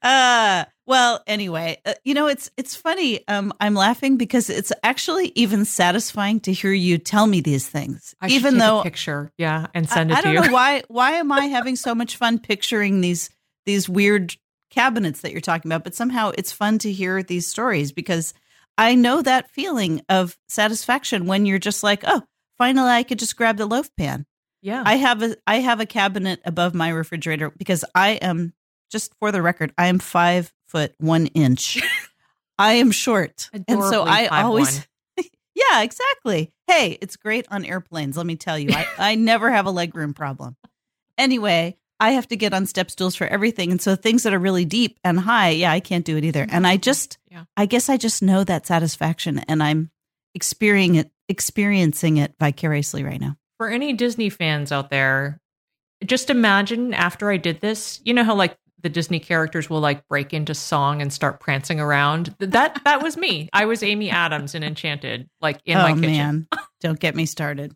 uh 0.07 0.65
well 0.87 1.21
anyway 1.27 1.77
uh, 1.85 1.95
you 2.05 2.15
know 2.15 2.29
it's 2.29 2.51
it's 2.57 2.77
funny 2.77 3.27
um 3.29 3.53
i'm 3.61 3.75
laughing 3.75 4.17
because 4.17 4.49
it's 4.49 4.73
actually 4.83 5.33
even 5.35 5.65
satisfying 5.65 6.39
to 6.39 6.53
hear 6.53 6.73
you 6.73 6.97
tell 6.97 7.27
me 7.27 7.41
these 7.41 7.69
things 7.69 8.15
I 8.21 8.29
even 8.29 8.55
take 8.55 8.61
though 8.63 8.81
a 8.81 8.83
picture, 8.85 9.33
yeah, 9.37 9.67
and 9.75 9.87
I, 9.91 9.95
send 9.95 10.11
it 10.13 10.19
I 10.19 10.21
to 10.21 10.23
don't 10.23 10.35
you. 10.35 10.41
know 10.43 10.53
why 10.53 10.83
why 10.89 11.13
am 11.13 11.33
i 11.33 11.47
having 11.47 11.75
so 11.75 11.95
much 11.95 12.17
fun 12.17 12.39
picturing 12.39 13.01
these 13.01 13.31
these 13.65 13.89
weird 13.89 14.37
cabinets 14.71 15.23
that 15.23 15.33
you're 15.33 15.41
talking 15.41 15.71
about 15.71 15.85
but 15.85 15.95
somehow 15.95 16.31
it's 16.39 16.53
fun 16.53 16.79
to 16.79 16.93
hear 16.93 17.23
these 17.23 17.47
stories 17.47 17.91
because 17.91 18.33
i 18.79 18.95
know 18.95 19.23
that 19.23 19.51
feeling 19.51 20.03
of 20.09 20.39
satisfaction 20.49 21.27
when 21.27 21.47
you're 21.47 21.59
just 21.59 21.83
like 21.83 22.05
oh 22.07 22.23
finally 22.59 22.91
i 22.91 23.03
could 23.03 23.19
just 23.19 23.37
grab 23.37 23.57
the 23.57 23.67
loaf 23.67 23.89
pan 23.97 24.25
yeah, 24.63 24.83
I 24.85 24.97
have 24.97 25.23
a 25.23 25.37
I 25.47 25.61
have 25.61 25.79
a 25.79 25.87
cabinet 25.87 26.41
above 26.45 26.75
my 26.75 26.89
refrigerator 26.89 27.53
because 27.57 27.85
I 27.95 28.13
am 28.13 28.53
just 28.91 29.15
for 29.19 29.33
the 29.33 29.43
record, 29.43 29.73
I 29.77 29.87
am 29.87 29.99
five 29.99 30.53
foot 30.69 30.95
one 30.99 31.27
inch. 31.29 31.81
I 32.59 32.75
am 32.75 32.91
short. 32.91 33.51
and 33.69 33.83
so 33.83 34.05
I 34.05 34.29
5'1". 34.29 34.45
always 34.45 34.87
Yeah, 35.55 35.83
exactly. 35.83 36.53
Hey, 36.67 36.99
it's 37.01 37.17
great 37.17 37.47
on 37.51 37.65
airplanes, 37.65 38.17
let 38.17 38.27
me 38.27 38.37
tell 38.37 38.59
you. 38.59 38.71
I, 38.73 38.87
I 38.99 39.15
never 39.15 39.51
have 39.51 39.67
a 39.67 39.73
legroom 39.73 40.15
problem. 40.15 40.57
Anyway, 41.17 41.79
I 41.99 42.11
have 42.11 42.29
to 42.29 42.37
get 42.37 42.53
on 42.53 42.67
step 42.67 42.91
stools 42.91 43.15
for 43.17 43.27
everything. 43.27 43.71
And 43.71 43.81
so 43.81 43.97
things 43.97 44.25
that 44.25 44.35
are 44.35 44.39
really 44.39 44.67
deep 44.67 44.99
and 45.03 45.19
high, 45.19 45.51
yeah, 45.51 45.73
I 45.73 45.81
can't 45.81 46.05
do 46.05 46.19
it 46.19 46.25
either. 46.25 46.47
And 46.49 46.67
I 46.67 46.75
mm-hmm. 46.75 46.83
just 46.83 47.19
Yeah. 47.31 47.45
I 47.57 47.67
guess 47.67 47.89
I 47.89 47.97
just 47.97 48.23
know 48.23 48.45
that 48.45 48.67
satisfaction 48.67 49.39
and 49.49 49.63
I'm 49.63 49.91
experiencing 50.35 50.97
it 50.97 51.11
experiencing 51.29 52.19
it 52.19 52.35
vicariously 52.39 53.03
right 53.03 53.21
now. 53.21 53.37
For 53.57 53.69
any 53.69 53.95
Disney 53.95 54.29
fans 54.29 54.71
out 54.71 54.91
there, 54.91 55.41
just 56.05 56.31
imagine 56.31 56.93
after 56.93 57.31
I 57.31 57.39
did 57.39 57.61
this, 57.61 58.01
you 58.05 58.13
know 58.13 58.23
how 58.23 58.35
like 58.35 58.57
the 58.83 58.89
Disney 58.89 59.21
characters 59.21 59.71
will 59.71 59.81
like 59.81 60.07
break 60.09 60.33
into 60.33 60.55
song 60.55 61.01
and 61.01 61.13
start 61.13 61.41
prancing 61.41 61.81
around. 61.81 62.35
That 62.39 62.81
that 62.85 63.03
was 63.03 63.17
me. 63.17 63.49
I 63.53 63.65
was 63.65 63.83
Amy 63.83 64.11
Adams 64.11 64.55
in 64.55 64.63
Enchanted, 64.63 65.29
like 65.41 65.61
in 65.65 65.77
oh 65.77 65.83
my 65.83 65.93
kitchen. 65.93 66.03
man, 66.03 66.49
don't 66.81 67.01
get 67.01 67.15
me 67.15 67.27
started. 67.27 67.75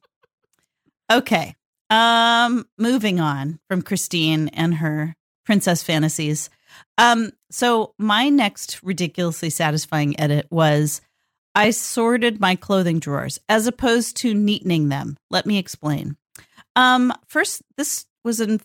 Okay, 1.10 1.54
um, 1.88 2.66
moving 2.78 3.20
on 3.20 3.58
from 3.68 3.82
Christine 3.82 4.48
and 4.48 4.74
her 4.74 5.14
princess 5.44 5.82
fantasies. 5.82 6.50
Um, 6.98 7.32
so 7.50 7.94
my 7.98 8.28
next 8.28 8.82
ridiculously 8.82 9.50
satisfying 9.50 10.18
edit 10.20 10.46
was 10.50 11.00
I 11.54 11.70
sorted 11.70 12.40
my 12.40 12.54
clothing 12.54 13.00
drawers 13.00 13.40
as 13.48 13.66
opposed 13.66 14.16
to 14.18 14.34
neatening 14.34 14.88
them. 14.88 15.16
Let 15.30 15.46
me 15.46 15.58
explain. 15.58 16.16
Um, 16.76 17.12
first, 17.26 17.62
this 17.76 18.06
was 18.24 18.40
an 18.40 18.60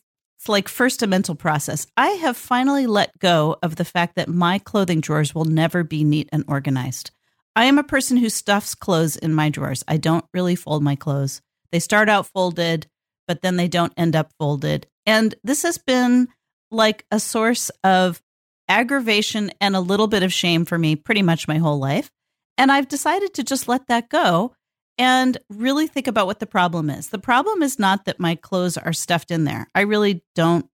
it's 0.46 0.50
like 0.50 0.68
first 0.68 1.02
a 1.02 1.08
mental 1.08 1.34
process. 1.34 1.88
I 1.98 2.10
have 2.10 2.38
finally 2.38 2.86
let 2.86 3.18
go 3.18 3.58
of 3.64 3.78
the 3.78 3.84
fact 3.84 4.14
that 4.16 4.30
my 4.30 4.60
clothing 4.60 5.02
drawers 5.02 5.34
will 5.34 5.46
never 5.46 5.84
be 5.84 6.04
neat 6.04 6.30
and 6.32 6.44
organized. 6.48 7.10
I 7.56 7.66
am 7.66 7.80
a 7.80 7.84
person 7.84 8.16
who 8.16 8.30
stuffs 8.30 8.76
clothes 8.76 9.16
in 9.16 9.34
my 9.34 9.50
drawers. 9.50 9.84
I 9.88 9.98
don't 9.98 10.24
really 10.36 10.56
fold 10.56 10.84
my 10.84 10.96
clothes. 10.96 11.42
They 11.72 11.80
start 11.80 12.10
out 12.10 12.28
folded, 12.28 12.86
but 13.28 13.42
then 13.42 13.56
they 13.56 13.68
don't 13.68 13.94
end 13.98 14.16
up 14.16 14.34
folded. 14.38 14.86
And 15.08 15.34
this 15.44 15.64
has 15.64 15.80
been 15.80 16.28
like 16.70 17.08
a 17.10 17.20
source 17.20 17.72
of 17.84 18.22
aggravation 18.70 19.50
and 19.60 19.76
a 19.76 19.80
little 19.80 20.08
bit 20.08 20.22
of 20.22 20.32
shame 20.32 20.66
for 20.66 20.78
me 20.78 20.96
pretty 20.96 21.24
much 21.24 21.48
my 21.48 21.58
whole 21.58 21.80
life. 21.80 22.12
And 22.56 22.72
I've 22.72 22.88
decided 22.88 23.34
to 23.34 23.44
just 23.44 23.68
let 23.68 23.88
that 23.88 24.10
go 24.10 24.54
and 24.98 25.38
really 25.50 25.88
think 25.88 26.08
about 26.08 26.28
what 26.28 26.40
the 26.40 26.46
problem 26.46 26.90
is. 26.90 27.10
The 27.10 27.20
problem 27.20 27.62
is 27.62 27.80
not 27.80 28.06
that 28.06 28.20
my 28.20 28.36
clothes 28.36 28.78
are 28.78 28.94
stuffed 28.94 29.32
in 29.32 29.44
there. 29.44 29.68
I 29.76 29.82
really 29.82 30.24
don't 30.36 30.70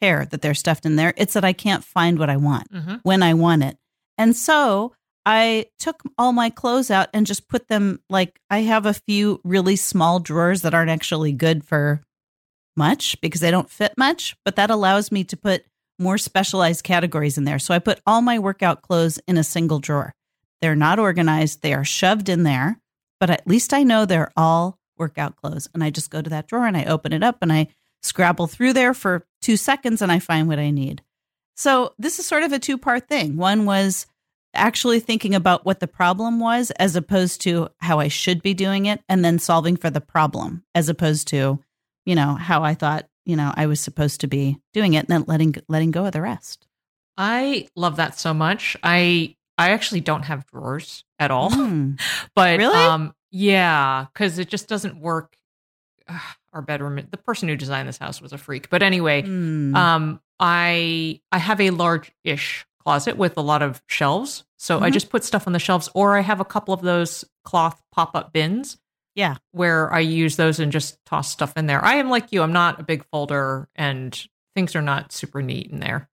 care 0.00 0.26
that 0.26 0.42
they're 0.42 0.54
stuffed 0.54 0.86
in 0.86 0.96
there. 0.96 1.14
It's 1.16 1.34
that 1.34 1.44
I 1.44 1.52
can't 1.52 1.84
find 1.84 2.18
what 2.18 2.30
I 2.30 2.36
want 2.36 2.68
hmm 2.72 2.96
when 3.02 3.22
I 3.22 3.34
want 3.34 3.62
it. 3.64 3.76
And 4.18 4.36
so 4.36 4.94
I 5.24 5.66
took 5.78 6.02
all 6.18 6.32
my 6.32 6.50
clothes 6.50 6.90
out 6.90 7.08
and 7.12 7.26
just 7.26 7.48
put 7.48 7.68
them 7.68 8.00
like 8.08 8.40
I 8.50 8.60
have 8.60 8.86
a 8.86 8.94
few 8.94 9.40
really 9.44 9.76
small 9.76 10.20
drawers 10.20 10.62
that 10.62 10.74
aren't 10.74 10.90
actually 10.90 11.32
good 11.32 11.64
for 11.64 12.02
much 12.76 13.20
because 13.20 13.40
they 13.40 13.50
don't 13.50 13.70
fit 13.70 13.94
much, 13.96 14.36
but 14.44 14.56
that 14.56 14.70
allows 14.70 15.12
me 15.12 15.24
to 15.24 15.36
put 15.36 15.64
more 15.98 16.18
specialized 16.18 16.82
categories 16.82 17.36
in 17.36 17.44
there. 17.44 17.58
So 17.58 17.74
I 17.74 17.78
put 17.78 18.00
all 18.06 18.22
my 18.22 18.38
workout 18.38 18.82
clothes 18.82 19.18
in 19.28 19.36
a 19.36 19.44
single 19.44 19.78
drawer. 19.78 20.14
They're 20.60 20.76
not 20.76 20.98
organized, 20.98 21.62
they 21.62 21.74
are 21.74 21.84
shoved 21.84 22.28
in 22.28 22.42
there, 22.42 22.80
but 23.20 23.30
at 23.30 23.46
least 23.46 23.72
I 23.72 23.84
know 23.84 24.04
they're 24.04 24.32
all 24.36 24.80
workout 24.96 25.36
clothes. 25.36 25.68
And 25.72 25.84
I 25.84 25.90
just 25.90 26.10
go 26.10 26.20
to 26.20 26.30
that 26.30 26.48
drawer 26.48 26.66
and 26.66 26.76
I 26.76 26.84
open 26.84 27.12
it 27.12 27.22
up 27.22 27.38
and 27.42 27.52
I 27.52 27.68
scrabble 28.02 28.46
through 28.46 28.72
there 28.72 28.94
for 28.94 29.26
two 29.42 29.56
seconds 29.56 30.02
and 30.02 30.10
I 30.10 30.18
find 30.18 30.48
what 30.48 30.58
I 30.58 30.70
need. 30.70 31.02
So 31.56 31.94
this 31.98 32.18
is 32.18 32.26
sort 32.26 32.42
of 32.42 32.52
a 32.52 32.58
two 32.58 32.78
part 32.78 33.08
thing. 33.08 33.36
One 33.36 33.66
was 33.66 34.06
actually 34.54 35.00
thinking 35.00 35.34
about 35.34 35.64
what 35.64 35.80
the 35.80 35.86
problem 35.86 36.40
was 36.40 36.70
as 36.72 36.96
opposed 36.96 37.42
to 37.42 37.68
how 37.78 38.00
I 38.00 38.08
should 38.08 38.42
be 38.42 38.54
doing 38.54 38.86
it 38.86 39.02
and 39.08 39.24
then 39.24 39.38
solving 39.38 39.76
for 39.76 39.90
the 39.90 40.00
problem 40.00 40.64
as 40.74 40.88
opposed 40.88 41.28
to, 41.28 41.62
you 42.04 42.14
know, 42.14 42.34
how 42.34 42.62
I 42.62 42.74
thought, 42.74 43.06
you 43.24 43.36
know, 43.36 43.52
I 43.54 43.66
was 43.66 43.80
supposed 43.80 44.22
to 44.22 44.26
be 44.26 44.58
doing 44.72 44.94
it 44.94 45.00
and 45.00 45.08
then 45.08 45.24
letting 45.26 45.54
letting 45.68 45.90
go 45.90 46.06
of 46.06 46.12
the 46.12 46.22
rest. 46.22 46.66
I 47.16 47.68
love 47.76 47.96
that 47.96 48.18
so 48.18 48.32
much. 48.32 48.76
I 48.82 49.36
I 49.60 49.70
actually 49.70 50.00
don't 50.00 50.22
have 50.24 50.46
drawers 50.46 51.04
at 51.18 51.30
all. 51.30 51.50
Mm. 51.50 52.00
But 52.34 52.58
Really? 52.58 52.76
um 52.76 53.14
yeah, 53.30 54.06
cuz 54.14 54.38
it 54.38 54.48
just 54.48 54.68
doesn't 54.68 55.00
work 55.00 55.36
Ugh, 56.08 56.20
our 56.52 56.62
bedroom 56.62 57.00
the 57.10 57.16
person 57.16 57.48
who 57.48 57.56
designed 57.56 57.88
this 57.88 57.98
house 57.98 58.20
was 58.20 58.32
a 58.32 58.38
freak. 58.38 58.68
But 58.70 58.82
anyway, 58.82 59.22
Mm. 59.22 59.74
um 59.76 60.20
I 60.40 61.20
I 61.30 61.38
have 61.38 61.60
a 61.60 61.70
large-ish 61.70 62.66
closet 62.82 63.16
with 63.16 63.36
a 63.36 63.42
lot 63.42 63.62
of 63.62 63.82
shelves. 63.86 64.44
So 64.58 64.80
I 64.80 64.88
Mhm. 64.90 64.94
just 64.94 65.10
put 65.10 65.22
stuff 65.24 65.46
on 65.46 65.52
the 65.52 65.58
shelves 65.58 65.88
or 65.94 66.16
I 66.16 66.22
have 66.22 66.40
a 66.40 66.44
couple 66.44 66.72
of 66.74 66.80
those 66.80 67.24
cloth 67.44 67.80
pop-up 67.92 68.32
bins. 68.32 68.78
Yeah. 69.14 69.36
Where 69.52 69.92
I 69.92 70.00
use 70.00 70.36
those 70.36 70.58
and 70.60 70.72
just 70.72 70.98
toss 71.04 71.30
stuff 71.30 71.52
in 71.56 71.66
there. 71.66 71.84
I 71.84 71.94
am 71.96 72.08
like 72.08 72.32
you, 72.32 72.42
I'm 72.42 72.52
not 72.52 72.80
a 72.80 72.84
big 72.84 73.04
folder 73.12 73.68
and 73.76 74.18
things 74.54 74.74
are 74.74 74.82
not 74.82 75.12
super 75.12 75.42
neat 75.42 75.70
in 75.70 75.80
there. 75.80 76.08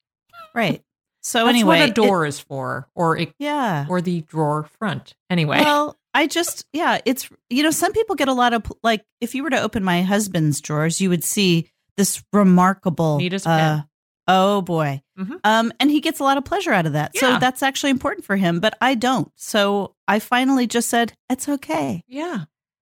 right. 0.54 0.84
So 1.28 1.40
That's 1.40 1.50
anyway, 1.50 1.82
what 1.82 1.90
a 1.90 1.92
door 1.92 2.26
is 2.26 2.40
for 2.40 2.88
or 2.96 3.18
it, 3.18 3.34
yeah. 3.38 3.86
or 3.90 4.00
the 4.00 4.22
drawer 4.22 4.64
front. 4.80 5.14
Anyway. 5.30 5.60
Well, 5.60 5.98
I 6.14 6.26
just 6.26 6.66
yeah, 6.72 7.02
it's 7.04 7.30
you 7.50 7.64
know, 7.64 7.70
some 7.70 7.92
people 7.92 8.16
get 8.16 8.30
a 8.30 8.34
lot 8.34 8.54
of 8.54 8.64
like 8.82 9.04
if 9.20 9.36
you 9.36 9.44
were 9.44 9.50
to 9.50 9.62
open 9.62 9.84
my 9.84 10.04
husband's 10.04 10.62
drawers, 10.62 11.02
you 11.02 11.10
would 11.10 11.26
see 11.26 11.70
this 11.98 12.24
remarkable 12.32 13.18
Neat 13.18 13.34
as 13.34 13.46
a 13.46 13.50
uh, 13.50 13.82
oh 14.30 14.62
boy. 14.62 15.02
Mhm. 15.20 15.38
Um 15.44 15.74
and 15.82 15.92
he 15.92 16.00
gets 16.00 16.22
a 16.22 16.24
lot 16.24 16.38
of 16.38 16.46
pleasure 16.46 16.72
out 16.72 16.86
of 16.86 16.94
that. 16.94 17.18
So 17.18 17.38
that's 17.40 17.62
actually 17.62 17.90
important 17.90 18.24
for 18.26 18.38
him, 18.38 18.62
but 18.62 18.78
I 18.80 18.96
don't. 18.96 19.30
So 19.36 19.96
I 20.08 20.20
finally 20.20 20.66
just 20.66 20.90
said, 20.90 21.12
"It's 21.30 21.50
okay." 21.50 22.06
Yeah. 22.08 22.46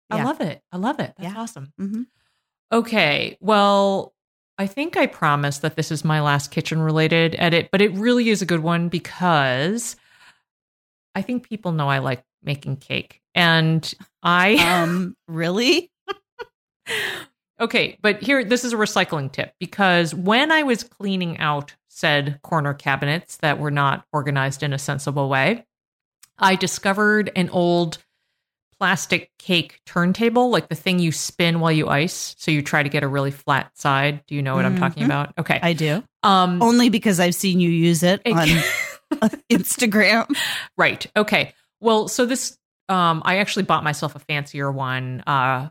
I 0.10 0.22
love 0.22 0.42
it. 0.42 0.62
I 0.74 0.76
love 0.76 1.00
it. 1.00 1.14
That's 1.18 1.34
Yeah. 1.34 1.40
awesome. 1.42 1.72
Mhm. 1.80 2.08
Okay. 2.74 3.38
Well, 3.40 4.14
I 4.58 4.68
think 4.68 4.98
I 4.98 5.06
promised 5.06 5.62
that 5.62 5.76
this 5.76 5.92
is 5.92 6.04
my 6.04 6.20
last 6.22 6.52
kitchen 6.52 6.82
related 6.82 7.36
edit, 7.38 7.70
but 7.72 7.82
it 7.82 7.92
really 7.94 8.30
is 8.30 8.42
a 8.42 8.46
good 8.46 8.62
one 8.62 8.90
because 8.90 9.96
I 11.14 11.22
think 11.22 11.48
people 11.48 11.72
know 11.72 11.90
I 11.90 12.00
like 12.00 12.24
making 12.44 12.78
cake. 12.78 13.22
And 13.36 13.92
I 14.24 14.56
Um 14.56 15.16
really? 15.28 15.92
Okay, 17.60 17.98
but 18.02 18.22
here 18.22 18.44
this 18.44 18.64
is 18.64 18.74
a 18.74 18.78
recycling 18.78 19.32
tip 19.32 19.54
because 19.60 20.14
when 20.14 20.52
I 20.52 20.64
was 20.64 20.84
cleaning 20.84 21.38
out 21.40 21.76
said 21.88 22.40
corner 22.44 22.74
cabinets 22.74 23.38
that 23.38 23.60
were 23.60 23.72
not 23.72 24.06
organized 24.14 24.62
in 24.62 24.74
a 24.74 24.80
sensible 24.80 25.30
way, 25.30 25.66
I 26.38 26.56
discovered 26.56 27.32
an 27.36 27.50
old 27.50 27.98
plastic 28.80 29.32
cake 29.40 29.80
turntable, 29.86 30.50
like 30.50 30.70
the 30.70 30.76
thing 30.76 31.00
you 31.00 31.12
spin 31.12 31.60
while 31.60 31.72
you 31.72 31.88
ice. 31.88 32.36
So 32.38 32.52
you 32.52 32.62
try 32.62 32.84
to 32.84 32.90
get 32.90 33.04
a 33.04 33.08
really 33.08 33.32
flat 33.32 33.76
side. 33.78 34.24
Do 34.28 34.36
you 34.36 34.42
know 34.42 34.56
what 34.56 34.66
I'm 34.66 34.78
talking 34.78 35.04
about? 35.04 35.34
Okay. 35.38 35.60
I 35.62 35.74
do. 35.74 36.04
um 36.24 36.62
Only 36.62 36.90
because 36.90 37.20
I've 37.20 37.36
seen 37.36 37.60
you 37.60 37.70
use 37.70 38.04
it 38.04 38.22
on 38.26 38.48
Instagram. 39.50 40.36
Right. 40.78 41.06
Okay. 41.16 41.54
Well, 41.80 42.08
so 42.08 42.26
this 42.26 42.58
um 42.90 43.22
I 43.26 43.38
actually 43.38 43.64
bought 43.64 43.84
myself 43.84 44.16
a 44.16 44.20
fancier 44.20 44.72
one 44.72 45.24
uh 45.26 45.70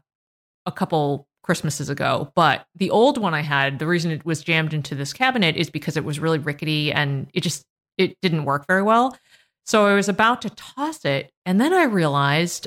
a 0.67 0.73
couple 0.73 1.29
Christmases 1.45 1.89
ago, 1.89 2.33
but 2.35 2.67
the 2.75 2.91
old 2.91 3.19
one 3.19 3.33
I 3.33 3.41
had, 3.43 3.79
the 3.79 3.87
reason 3.87 4.11
it 4.11 4.25
was 4.25 4.43
jammed 4.43 4.75
into 4.75 4.97
this 4.97 5.13
cabinet 5.13 5.57
is 5.57 5.71
because 5.71 5.97
it 5.97 6.05
was 6.05 6.19
really 6.19 6.39
rickety 6.41 6.93
and 6.93 7.29
it 7.33 7.43
just 7.43 7.65
it 7.99 8.17
didn't 8.21 8.45
work 8.47 8.67
very 8.67 8.83
well. 8.83 9.17
So 9.65 9.87
I 9.87 9.95
was 9.95 10.09
about 10.09 10.43
to 10.43 10.51
toss 10.51 11.05
it 11.05 11.31
and 11.45 11.61
then 11.61 11.73
I 11.73 11.85
realized 11.85 12.67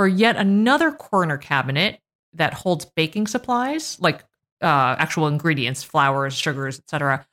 for 0.00 0.08
yet 0.08 0.34
another 0.36 0.90
corner 0.90 1.36
cabinet 1.36 2.00
that 2.32 2.54
holds 2.54 2.86
baking 2.86 3.26
supplies, 3.26 3.98
like 4.00 4.22
uh 4.62 4.96
actual 4.98 5.26
ingredients, 5.26 5.82
flours, 5.82 6.32
sugars, 6.34 6.78
etc. 6.78 7.26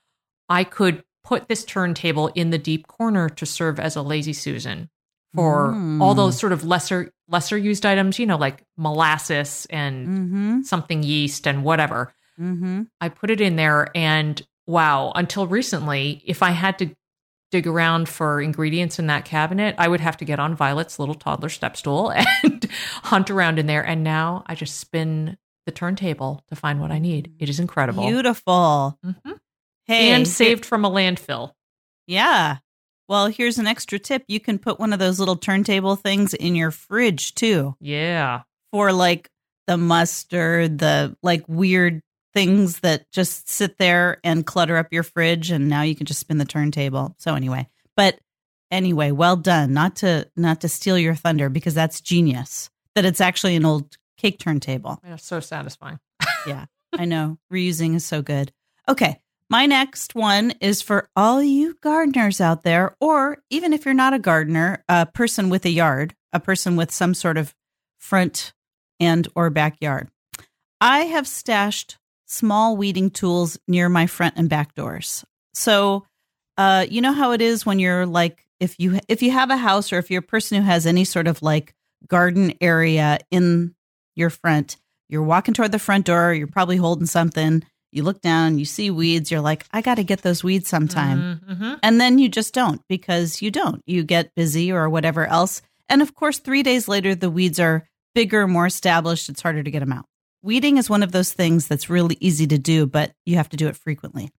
I 0.50 0.66
could 0.66 1.02
put 1.24 1.48
this 1.48 1.64
turntable 1.64 2.28
in 2.36 2.50
the 2.50 2.58
deep 2.58 2.86
corner 2.88 3.30
to 3.30 3.46
serve 3.46 3.80
as 3.80 3.96
a 3.96 4.02
lazy 4.02 4.34
susan 4.34 4.90
for 5.34 5.70
Mm. 5.76 6.02
all 6.02 6.14
those 6.14 6.38
sort 6.38 6.52
of 6.52 6.66
lesser 6.66 7.14
lesser 7.30 7.58
used 7.58 7.86
items, 7.86 8.20
you 8.20 8.26
know, 8.26 8.38
like 8.38 8.64
molasses 8.76 9.66
and 9.70 10.08
Mhm. 10.08 10.66
something 10.66 11.04
yeast 11.04 11.48
and 11.48 11.64
whatever. 11.64 12.14
Mhm. 12.38 12.88
I 13.00 13.08
put 13.08 13.30
it 13.30 13.40
in 13.40 13.56
there 13.56 13.88
and 13.96 14.42
wow, 14.66 15.14
until 15.16 15.48
recently, 15.48 16.22
if 16.26 16.44
I 16.44 16.52
had 16.52 16.78
to 16.80 16.90
dig 17.52 17.66
around 17.68 18.10
for 18.10 18.42
ingredients 18.42 19.00
in 19.00 19.08
that 19.08 19.26
cabinet, 19.26 19.76
I 19.78 19.88
would 19.88 20.02
have 20.02 20.18
to 20.18 20.26
get 20.26 20.40
on 20.40 20.56
Violet's 20.56 21.00
little 21.00 21.16
toddler 21.16 21.50
step 21.50 21.78
stool 21.78 22.12
and 22.44 22.68
hunt 23.04 23.30
around 23.30 23.58
in 23.60 23.68
there 23.68 23.86
and 23.86 24.04
now 24.04 24.44
I 24.48 24.56
just 24.56 24.80
spin 24.80 25.38
the 25.66 25.72
turntable 25.72 26.44
to 26.50 26.56
find 26.56 26.80
what 26.82 26.92
I 26.92 27.00
need. 27.00 27.34
It 27.40 27.50
is 27.50 27.60
incredible. 27.60 28.06
Beautiful. 28.06 28.98
Mhm. 29.06 29.38
Hey, 29.86 30.10
and 30.12 30.28
saved 30.28 30.66
from 30.66 30.84
a 30.86 30.90
landfill. 30.90 31.52
Yeah. 32.08 32.58
Well, 33.10 33.28
here's 33.28 33.58
an 33.58 33.68
extra 33.68 34.00
tip. 34.00 34.24
You 34.28 34.40
can 34.42 34.60
put 34.60 34.80
one 34.80 34.92
of 34.92 35.00
those 35.00 35.20
little 35.20 35.38
turntable 35.38 35.96
things 35.96 36.34
in 36.34 36.56
your 36.56 36.72
fridge 36.72 37.34
too 37.36 37.76
Yeah. 37.80 38.42
for 38.74 38.92
like 38.92 39.30
the 39.68 39.78
mustard, 39.78 40.80
the 40.80 41.16
like 41.24 41.44
weird 41.48 42.02
things 42.38 42.82
that 42.82 43.10
just 43.12 43.50
sit 43.50 43.80
there 43.80 44.20
and 44.24 44.46
clutter 44.46 44.78
up 44.78 44.94
your 44.94 45.02
fridge 45.02 45.50
and 45.50 45.68
now 45.68 45.82
you 45.82 45.96
can 45.96 46.06
just 46.06 46.20
spin 46.20 46.38
the 46.38 46.46
turntable. 46.46 47.16
So 47.18 47.34
anyway, 47.34 47.68
but 47.96 48.20
anyway, 48.70 49.10
well 49.10 49.36
done. 49.36 49.74
Not 49.74 49.96
to 49.98 50.30
not 50.36 50.62
to 50.62 50.70
steal 50.70 51.00
your 51.00 51.16
thunder 51.16 51.50
because 51.50 51.74
that's 51.74 52.00
genius. 52.00 52.70
That 52.94 53.06
it's 53.06 53.22
actually 53.22 53.56
an 53.56 53.66
old 53.66 53.98
cake 54.18 54.38
turntable. 54.38 55.00
Yeah, 55.04 55.16
so 55.16 55.40
satisfying. 55.40 56.00
Yeah. 56.46 56.66
I 56.98 57.04
know 57.04 57.38
reusing 57.52 57.96
is 57.96 58.06
so 58.06 58.22
good. 58.22 58.54
Okay. 58.88 59.20
My 59.50 59.66
next 59.66 60.16
one 60.16 60.52
is 60.62 60.82
for 60.82 61.10
all 61.14 61.44
you 61.44 61.76
gardeners 61.82 62.40
out 62.40 62.64
there, 62.64 62.96
or 63.02 63.40
even 63.50 63.74
if 63.74 63.84
you're 63.84 63.94
not 63.94 64.14
a 64.14 64.20
gardener, 64.20 64.84
a 64.88 65.06
person 65.06 65.50
with 65.50 65.66
a 65.66 65.70
yard, 65.70 66.16
a 66.32 66.40
person 66.40 66.78
with 66.78 66.92
some 66.92 67.14
sort 67.14 67.38
of 67.38 67.54
front 67.98 68.54
and 69.00 69.28
or 69.36 69.50
backyard. 69.50 70.10
I 70.80 71.00
have 71.00 71.28
stashed 71.28 71.98
small 72.28 72.78
weeding 72.78 73.10
tools 73.10 73.58
near 73.68 73.90
my 73.90 74.06
front 74.06 74.36
and 74.38 74.50
back 74.50 74.76
doors. 74.76 75.26
So, 75.54 76.06
uh, 76.58 76.86
you 76.90 77.02
know 77.02 77.14
how 77.14 77.32
it 77.32 77.42
is 77.42 77.66
when 77.66 77.80
you're 77.80 78.06
like, 78.06 78.46
if 78.60 78.80
you 78.80 79.00
if 79.08 79.22
you 79.22 79.32
have 79.32 79.50
a 79.50 79.58
house 79.58 79.92
or 79.92 79.98
if 79.98 80.12
you're 80.12 80.20
a 80.20 80.24
person 80.24 80.62
who 80.62 80.64
has 80.68 80.86
any 80.86 81.04
sort 81.04 81.28
of 81.28 81.42
like 81.42 81.74
garden 82.08 82.54
area 82.62 83.20
in 83.32 83.76
your 84.16 84.30
front, 84.30 84.78
you're 85.10 85.24
walking 85.24 85.54
toward 85.54 85.72
the 85.72 85.80
front 85.80 86.06
door, 86.06 86.34
you're 86.34 86.48
probably 86.48 86.78
holding 86.78 87.06
something. 87.06 87.64
You 87.92 88.04
look 88.04 88.22
down, 88.22 88.60
you 88.60 88.66
see 88.66 88.92
weeds, 88.92 89.32
you're 89.32 89.42
like, 89.42 89.66
I 89.72 89.82
got 89.82 89.96
to 89.96 90.04
get 90.04 90.22
those 90.22 90.44
weeds 90.44 90.68
sometime. 90.68 91.42
Mm-hmm. 91.48 91.74
And 91.82 92.02
then 92.02 92.20
you 92.20 92.28
just 92.28 92.54
don't 92.54 92.82
because 92.90 93.42
you 93.42 93.50
don't. 93.50 93.82
You 93.86 94.04
get 94.04 94.36
busy 94.36 94.72
or 94.72 94.90
whatever 94.90 95.26
else. 95.26 95.62
And 95.88 96.02
of 96.02 96.14
course, 96.14 96.40
three 96.40 96.64
days 96.64 96.88
later, 96.88 97.16
the 97.16 97.32
weeds 97.32 97.60
are 97.60 97.88
bigger, 98.14 98.46
more 98.48 98.66
established. 98.66 99.30
It's 99.30 99.42
harder 99.42 99.64
to 99.64 99.72
get 99.72 99.80
them 99.80 99.94
out. 99.94 100.06
Weeding 100.42 100.78
is 100.78 100.90
one 100.90 101.04
of 101.04 101.12
those 101.12 101.34
things 101.34 101.68
that's 101.68 101.90
really 101.90 102.18
easy 102.20 102.48
to 102.48 102.58
do, 102.58 102.86
but 102.86 103.14
you 103.26 103.36
have 103.36 103.50
to 103.50 103.58
do 103.58 103.68
it 103.68 103.76
frequently. 103.76 104.32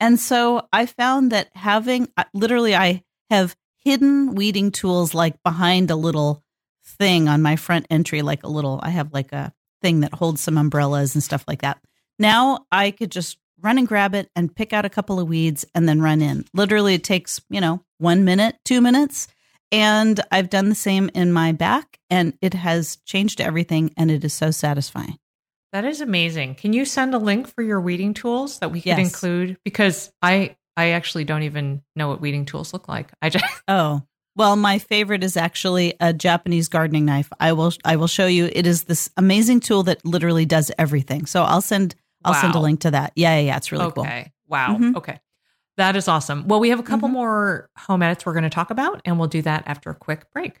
And 0.00 0.18
so 0.18 0.68
I 0.72 0.86
found 0.86 1.32
that 1.32 1.50
having 1.54 2.08
literally, 2.34 2.74
I 2.74 3.02
have 3.30 3.56
hidden 3.78 4.34
weeding 4.34 4.70
tools 4.70 5.14
like 5.14 5.42
behind 5.42 5.90
a 5.90 5.96
little 5.96 6.42
thing 6.84 7.28
on 7.28 7.42
my 7.42 7.56
front 7.56 7.86
entry, 7.90 8.22
like 8.22 8.42
a 8.44 8.48
little, 8.48 8.80
I 8.82 8.90
have 8.90 9.12
like 9.12 9.32
a 9.32 9.52
thing 9.80 10.00
that 10.00 10.14
holds 10.14 10.40
some 10.40 10.58
umbrellas 10.58 11.14
and 11.14 11.22
stuff 11.22 11.44
like 11.46 11.62
that. 11.62 11.78
Now 12.18 12.66
I 12.70 12.90
could 12.90 13.10
just 13.10 13.38
run 13.60 13.78
and 13.78 13.86
grab 13.86 14.14
it 14.14 14.28
and 14.34 14.54
pick 14.54 14.72
out 14.72 14.84
a 14.84 14.90
couple 14.90 15.20
of 15.20 15.28
weeds 15.28 15.64
and 15.74 15.88
then 15.88 16.02
run 16.02 16.20
in. 16.20 16.44
Literally, 16.52 16.94
it 16.94 17.04
takes, 17.04 17.40
you 17.48 17.60
know, 17.60 17.82
one 17.98 18.24
minute, 18.24 18.56
two 18.64 18.80
minutes. 18.80 19.28
And 19.70 20.20
I've 20.30 20.50
done 20.50 20.68
the 20.68 20.74
same 20.74 21.10
in 21.14 21.32
my 21.32 21.52
back, 21.52 21.98
and 22.10 22.36
it 22.42 22.52
has 22.52 22.96
changed 23.06 23.40
everything, 23.40 23.94
and 23.96 24.10
it 24.10 24.22
is 24.22 24.34
so 24.34 24.50
satisfying. 24.50 25.16
That 25.72 25.84
is 25.84 26.00
amazing. 26.00 26.56
Can 26.56 26.72
you 26.72 26.84
send 26.84 27.14
a 27.14 27.18
link 27.18 27.46
for 27.48 27.62
your 27.62 27.80
weeding 27.80 28.12
tools 28.14 28.58
that 28.58 28.70
we 28.70 28.80
could 28.80 28.88
Yes. 28.88 28.98
include? 28.98 29.56
Because 29.64 30.12
I 30.20 30.56
I 30.76 30.90
actually 30.90 31.24
don't 31.24 31.42
even 31.42 31.82
know 31.96 32.08
what 32.08 32.20
weeding 32.20 32.44
tools 32.46 32.72
look 32.72 32.88
like. 32.88 33.10
I 33.22 33.28
just 33.30 33.44
Oh, 33.68 34.02
well, 34.36 34.56
my 34.56 34.78
favorite 34.78 35.22
is 35.24 35.36
actually 35.36 35.94
a 36.00 36.12
Japanese 36.14 36.68
gardening 36.68 37.04
knife. 37.04 37.30
I 37.40 37.52
will 37.52 37.72
I 37.84 37.96
will 37.96 38.06
show 38.06 38.26
you. 38.26 38.48
It 38.52 38.66
is 38.66 38.84
this 38.84 39.10
amazing 39.16 39.60
tool 39.60 39.82
that 39.84 40.04
literally 40.04 40.44
does 40.46 40.70
everything. 40.78 41.26
So 41.26 41.42
I'll 41.42 41.60
send 41.62 41.94
I'll 42.24 42.34
send 42.34 42.54
a 42.54 42.60
link 42.60 42.80
to 42.80 42.90
that. 42.92 43.12
Yeah, 43.16 43.36
yeah, 43.36 43.46
yeah 43.46 43.56
it's 43.56 43.72
really 43.72 43.90
cool. 43.92 44.04
okay. 44.04 44.32
Wow. 44.48 44.76
Mhm. 44.78 44.96
Okay. 44.96 45.18
That 45.78 45.96
is 45.96 46.06
awesome. 46.06 46.46
Well, 46.48 46.60
we 46.60 46.68
have 46.68 46.78
a 46.80 46.82
couple 46.84 47.08
Mhm. 47.08 47.12
more 47.12 47.70
home 47.78 48.02
edits 48.02 48.26
we're 48.26 48.34
going 48.34 48.42
to 48.44 48.50
talk 48.50 48.70
about, 48.70 49.00
and 49.06 49.18
we'll 49.18 49.28
do 49.28 49.40
that 49.42 49.64
after 49.66 49.88
a 49.90 49.94
quick 49.94 50.30
break. 50.30 50.60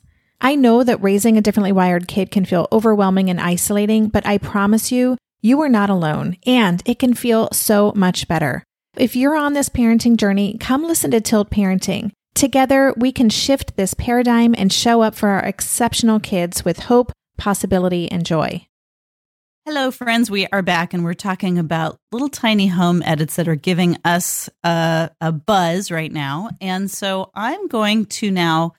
I 0.43 0.55
know 0.55 0.83
that 0.83 1.03
raising 1.03 1.37
a 1.37 1.41
differently 1.41 1.71
wired 1.71 2.07
kid 2.07 2.31
can 2.31 2.45
feel 2.45 2.67
overwhelming 2.71 3.29
and 3.29 3.39
isolating, 3.39 4.07
but 4.07 4.25
I 4.25 4.39
promise 4.39 4.91
you, 4.91 5.15
you 5.39 5.61
are 5.61 5.69
not 5.69 5.91
alone, 5.91 6.35
and 6.47 6.81
it 6.83 6.97
can 6.97 7.13
feel 7.13 7.49
so 7.51 7.93
much 7.95 8.27
better. 8.27 8.63
If 8.97 9.15
you're 9.15 9.35
on 9.35 9.53
this 9.53 9.69
parenting 9.69 10.17
journey, 10.17 10.57
come 10.59 10.83
listen 10.83 11.11
to 11.11 11.21
Tilt 11.21 11.51
Parenting. 11.51 12.11
Together, 12.33 12.91
we 12.97 13.11
can 13.11 13.29
shift 13.29 13.77
this 13.77 13.93
paradigm 13.93 14.55
and 14.57 14.73
show 14.73 15.03
up 15.03 15.13
for 15.13 15.29
our 15.29 15.45
exceptional 15.45 16.19
kids 16.19 16.65
with 16.65 16.79
hope, 16.79 17.11
possibility, 17.37 18.11
and 18.11 18.25
joy. 18.25 18.65
Hello, 19.65 19.91
friends. 19.91 20.31
We 20.31 20.47
are 20.47 20.63
back 20.63 20.91
and 20.95 21.03
we're 21.03 21.13
talking 21.13 21.59
about 21.59 21.97
little 22.11 22.29
tiny 22.29 22.65
home 22.65 23.03
edits 23.05 23.35
that 23.35 23.47
are 23.47 23.53
giving 23.55 23.95
us 24.03 24.49
a, 24.63 25.11
a 25.21 25.31
buzz 25.31 25.91
right 25.91 26.11
now. 26.11 26.49
And 26.59 26.89
so 26.89 27.29
I'm 27.35 27.67
going 27.67 28.07
to 28.07 28.31
now 28.31 28.73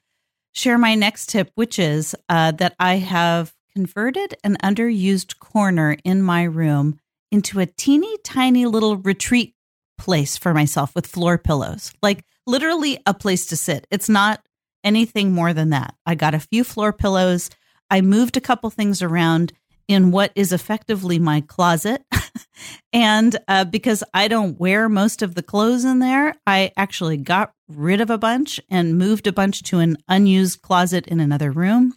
share 0.52 0.78
my 0.78 0.94
next 0.94 1.28
tip, 1.28 1.50
which 1.54 1.78
is 1.78 2.14
uh, 2.28 2.52
that 2.52 2.74
I 2.78 2.96
have 2.96 3.54
converted 3.74 4.34
an 4.44 4.56
underused 4.62 5.38
corner 5.38 5.96
in 6.04 6.22
my 6.22 6.42
room 6.44 6.98
into 7.30 7.60
a 7.60 7.66
teeny 7.66 8.18
tiny 8.24 8.66
little 8.66 8.98
retreat 8.98 9.54
place 9.98 10.36
for 10.36 10.52
myself 10.52 10.94
with 10.94 11.06
floor 11.06 11.38
pillows, 11.38 11.92
like 12.02 12.24
literally 12.46 12.98
a 13.06 13.14
place 13.14 13.46
to 13.46 13.56
sit. 13.56 13.86
It's 13.90 14.08
not 14.08 14.42
anything 14.84 15.32
more 15.32 15.52
than 15.54 15.70
that. 15.70 15.94
I 16.04 16.14
got 16.14 16.34
a 16.34 16.40
few 16.40 16.64
floor 16.64 16.92
pillows. 16.92 17.50
I 17.90 18.00
moved 18.00 18.36
a 18.36 18.40
couple 18.40 18.68
things 18.70 19.00
around 19.00 19.52
in 19.88 20.10
what 20.10 20.32
is 20.34 20.52
effectively 20.52 21.18
my 21.18 21.40
closet. 21.40 22.04
and 22.92 23.36
uh, 23.48 23.64
because 23.64 24.02
I 24.12 24.28
don't 24.28 24.58
wear 24.58 24.88
most 24.88 25.22
of 25.22 25.34
the 25.34 25.42
clothes 25.42 25.84
in 25.84 25.98
there, 25.98 26.34
I 26.46 26.72
actually 26.76 27.16
got 27.16 27.52
rid 27.76 28.00
of 28.00 28.10
a 28.10 28.18
bunch 28.18 28.60
and 28.70 28.98
moved 28.98 29.26
a 29.26 29.32
bunch 29.32 29.62
to 29.64 29.78
an 29.78 29.96
unused 30.08 30.62
closet 30.62 31.06
in 31.06 31.20
another 31.20 31.50
room. 31.50 31.94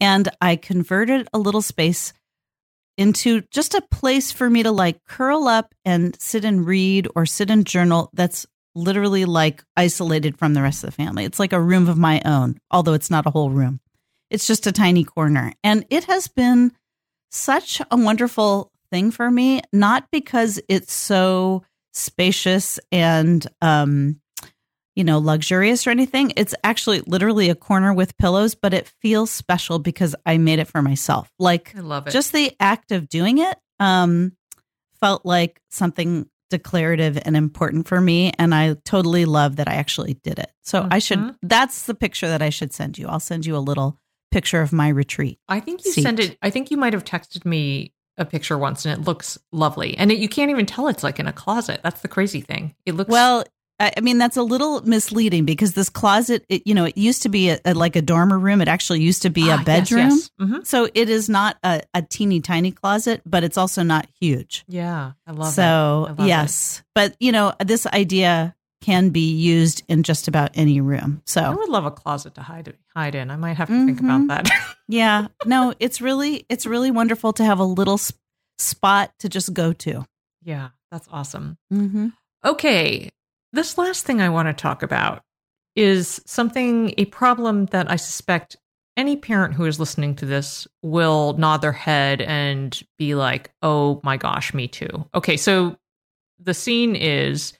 And 0.00 0.28
I 0.40 0.56
converted 0.56 1.28
a 1.32 1.38
little 1.38 1.62
space 1.62 2.12
into 2.96 3.42
just 3.50 3.74
a 3.74 3.82
place 3.90 4.30
for 4.30 4.48
me 4.48 4.62
to 4.62 4.70
like 4.70 5.04
curl 5.04 5.48
up 5.48 5.74
and 5.84 6.20
sit 6.20 6.44
and 6.44 6.66
read 6.66 7.08
or 7.16 7.26
sit 7.26 7.50
and 7.50 7.66
journal 7.66 8.10
that's 8.12 8.46
literally 8.74 9.24
like 9.24 9.64
isolated 9.76 10.38
from 10.38 10.54
the 10.54 10.62
rest 10.62 10.84
of 10.84 10.90
the 10.90 10.96
family. 10.96 11.24
It's 11.24 11.38
like 11.38 11.52
a 11.52 11.60
room 11.60 11.88
of 11.88 11.98
my 11.98 12.20
own, 12.24 12.58
although 12.70 12.92
it's 12.92 13.10
not 13.10 13.26
a 13.26 13.30
whole 13.30 13.50
room. 13.50 13.80
It's 14.30 14.46
just 14.46 14.66
a 14.66 14.72
tiny 14.72 15.04
corner. 15.04 15.52
And 15.62 15.86
it 15.90 16.04
has 16.04 16.28
been 16.28 16.72
such 17.30 17.80
a 17.90 17.96
wonderful 17.96 18.72
thing 18.90 19.10
for 19.10 19.30
me, 19.30 19.60
not 19.72 20.10
because 20.10 20.60
it's 20.68 20.92
so 20.92 21.64
spacious 21.92 22.80
and 22.90 23.46
um 23.62 24.20
you 24.96 25.04
know 25.04 25.18
luxurious 25.18 25.86
or 25.86 25.90
anything. 25.90 26.32
It's 26.36 26.54
actually 26.64 27.00
literally 27.06 27.50
a 27.50 27.54
corner 27.54 27.92
with 27.92 28.16
pillows, 28.18 28.54
but 28.54 28.72
it 28.74 28.88
feels 29.00 29.30
special 29.30 29.78
because 29.78 30.14
I 30.24 30.38
made 30.38 30.58
it 30.58 30.68
for 30.68 30.82
myself. 30.82 31.30
Like 31.38 31.74
I 31.76 31.80
love 31.80 32.06
it. 32.06 32.10
just 32.10 32.32
the 32.32 32.52
act 32.60 32.92
of 32.92 33.08
doing 33.08 33.38
it 33.38 33.56
um 33.80 34.32
felt 35.00 35.26
like 35.26 35.60
something 35.70 36.28
declarative 36.50 37.18
and 37.24 37.36
important 37.36 37.88
for 37.88 38.00
me. 38.00 38.30
And 38.38 38.54
I 38.54 38.74
totally 38.84 39.24
love 39.24 39.56
that 39.56 39.68
I 39.68 39.74
actually 39.74 40.14
did 40.22 40.38
it. 40.38 40.50
So 40.62 40.86
I 40.88 40.98
should, 41.00 41.18
Mhm. 41.18 41.36
that's 41.42 41.86
the 41.86 41.94
picture 41.94 42.28
that 42.28 42.42
I 42.42 42.50
should 42.50 42.72
send 42.72 42.96
you. 42.96 43.08
I'll 43.08 43.18
send 43.18 43.44
you 43.44 43.56
a 43.56 43.58
little 43.58 43.98
picture 44.30 44.60
of 44.62 44.72
my 44.72 44.88
retreat. 44.88 45.38
I 45.48 45.58
think 45.60 45.84
you 45.84 45.90
Seat. 45.92 46.02
sent 46.02 46.20
it. 46.20 46.38
I 46.42 46.50
think 46.50 46.70
you 46.70 46.76
might 46.76 46.92
have 46.92 47.04
texted 47.04 47.44
me 47.44 47.92
a 48.18 48.24
picture 48.24 48.56
once, 48.56 48.84
and 48.86 48.96
it 49.00 49.04
looks 49.04 49.36
lovely. 49.50 49.96
And 49.98 50.12
it, 50.12 50.18
you 50.18 50.28
can't 50.28 50.50
even 50.50 50.66
tell 50.66 50.86
it's 50.86 51.02
like 51.02 51.18
in 51.18 51.26
a 51.26 51.32
closet. 51.32 51.80
That's 51.82 52.02
the 52.02 52.08
crazy 52.08 52.40
thing. 52.40 52.74
It 52.86 52.94
looks 52.94 53.10
Well, 53.10 53.44
I 53.80 54.00
mean, 54.00 54.18
that's 54.18 54.36
a 54.36 54.42
little 54.42 54.80
misleading 54.82 55.44
because 55.44 55.72
this 55.74 55.88
closet, 55.88 56.44
it, 56.48 56.66
you 56.66 56.74
know, 56.74 56.84
it 56.84 56.96
used 56.96 57.22
to 57.24 57.28
be 57.28 57.50
a, 57.50 57.58
a- 57.64 57.74
like 57.74 57.96
a 57.96 58.02
dormer 58.02 58.38
room. 58.38 58.60
It 58.60 58.68
actually 58.68 59.00
used 59.02 59.22
to 59.22 59.30
be 59.30 59.50
Ah, 59.50 59.54
a 59.54 59.56
yes, 59.58 59.64
bedroom. 59.64 60.08
yes. 60.10 60.30
Mhm. 60.40 60.66
So 60.66 60.88
it 60.94 61.08
is 61.10 61.28
not 61.28 61.56
a, 61.64 61.82
a 61.92 62.02
teeny 62.02 62.40
tiny 62.40 62.70
closet, 62.70 63.20
but 63.26 63.42
it's 63.42 63.58
also 63.58 63.82
not 63.82 64.06
huge. 64.20 64.64
Yeah, 64.68 65.12
I 65.26 65.32
love 65.32 65.48
it. 65.48 65.52
so 65.56 66.06
love 66.08 66.20
it. 66.20 66.26
yes, 66.26 66.82
but 66.94 67.16
you 67.18 67.32
know, 67.32 67.52
this 67.64 67.84
idea 67.86 68.54
can 68.80 69.08
be 69.10 69.32
used 69.34 69.82
in 69.88 70.02
just 70.02 70.28
about 70.28 70.50
any 70.54 70.80
room. 70.80 71.22
So 71.26 71.40
I 71.42 71.50
would 71.50 71.68
love 71.68 71.84
a 71.86 71.90
closet 71.90 72.34
to 72.36 72.42
hide 72.42 72.74
hide 72.94 73.14
in. 73.14 73.30
I 73.30 73.36
might 73.36 73.56
have 73.56 73.68
to 73.68 73.86
think 73.86 74.00
Mhm. 74.00 74.04
about 74.24 74.28
that. 74.46 74.76
yeah, 74.88 75.26
no, 75.46 75.74
it's 75.80 76.00
really 76.00 76.46
it's 76.48 76.64
really 76.66 76.90
wonderful 76.92 77.32
to 77.34 77.44
have 77.44 77.58
a 77.58 77.64
little 77.64 77.94
s- 77.94 78.12
spot 78.58 79.12
to 79.18 79.28
just 79.28 79.52
go 79.52 79.72
to. 79.72 80.04
yeah, 80.44 80.68
that's 80.92 81.08
awesome. 81.10 81.56
Mm-hmm. 81.72 82.08
Okay, 82.44 83.10
this 83.54 83.78
last 83.78 84.04
thing 84.04 84.20
I 84.20 84.28
want 84.28 84.48
to 84.48 84.52
talk 84.52 84.82
about 84.82 85.22
is 85.76 86.20
something 86.26 86.94
a 86.98 87.06
problem 87.06 87.66
that 87.66 87.90
I 87.90 87.96
suspect 87.96 88.56
any 88.96 89.16
parent 89.16 89.54
who 89.54 89.64
is 89.64 89.80
listening 89.80 90.14
to 90.16 90.26
this 90.26 90.68
will 90.82 91.32
nod 91.36 91.62
their 91.62 91.72
head 91.72 92.20
and 92.20 92.80
be 92.98 93.14
like, 93.14 93.50
"Oh 93.62 94.00
my 94.04 94.16
gosh, 94.16 94.54
me 94.54 94.68
too." 94.68 95.08
Okay, 95.14 95.36
so 95.36 95.76
the 96.38 96.54
scene 96.54 96.94
is 96.94 97.58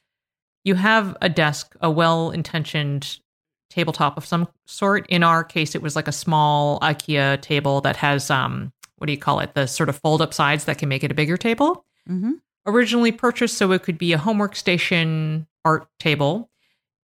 you 0.65 0.75
have 0.77 1.17
a 1.21 1.29
desk, 1.29 1.75
a 1.81 1.91
well-intentioned 1.91 3.19
tabletop 3.71 4.17
of 4.17 4.25
some 4.25 4.49
sort. 4.67 5.07
In 5.09 5.23
our 5.25 5.43
case, 5.43 5.75
it 5.75 5.83
was 5.83 5.97
like 5.97 6.07
a 6.09 6.13
small 6.13 6.79
IKEA 6.81 7.41
table 7.43 7.81
that 7.81 7.97
has 7.97 8.31
um 8.31 8.73
what 8.99 9.07
do 9.09 9.13
you 9.13 9.19
call 9.19 9.41
it? 9.41 9.55
The 9.55 9.67
sort 9.67 9.89
of 9.89 9.99
fold-up 9.99 10.33
sides 10.33 10.67
that 10.67 10.79
can 10.79 10.89
make 10.89 11.03
it 11.03 11.11
a 11.11 11.15
bigger 11.15 11.37
table 11.37 11.85
Mm-hmm. 12.09 12.33
originally 12.67 13.13
purchased 13.13 13.57
so 13.57 13.73
it 13.73 13.83
could 13.83 13.99
be 13.99 14.13
a 14.13 14.19
homework 14.19 14.55
station 14.57 15.47
art 15.65 15.89
table. 15.99 16.51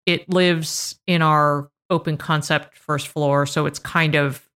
It 0.07 0.29
lives 0.29 0.99
in 1.07 1.23
our 1.23 1.71
open 1.89 2.17
concept 2.17 2.77
first 2.77 3.09
floor, 3.09 3.47
so 3.47 3.67
it's 3.67 3.79
kind 3.79 4.15
of 4.15 4.49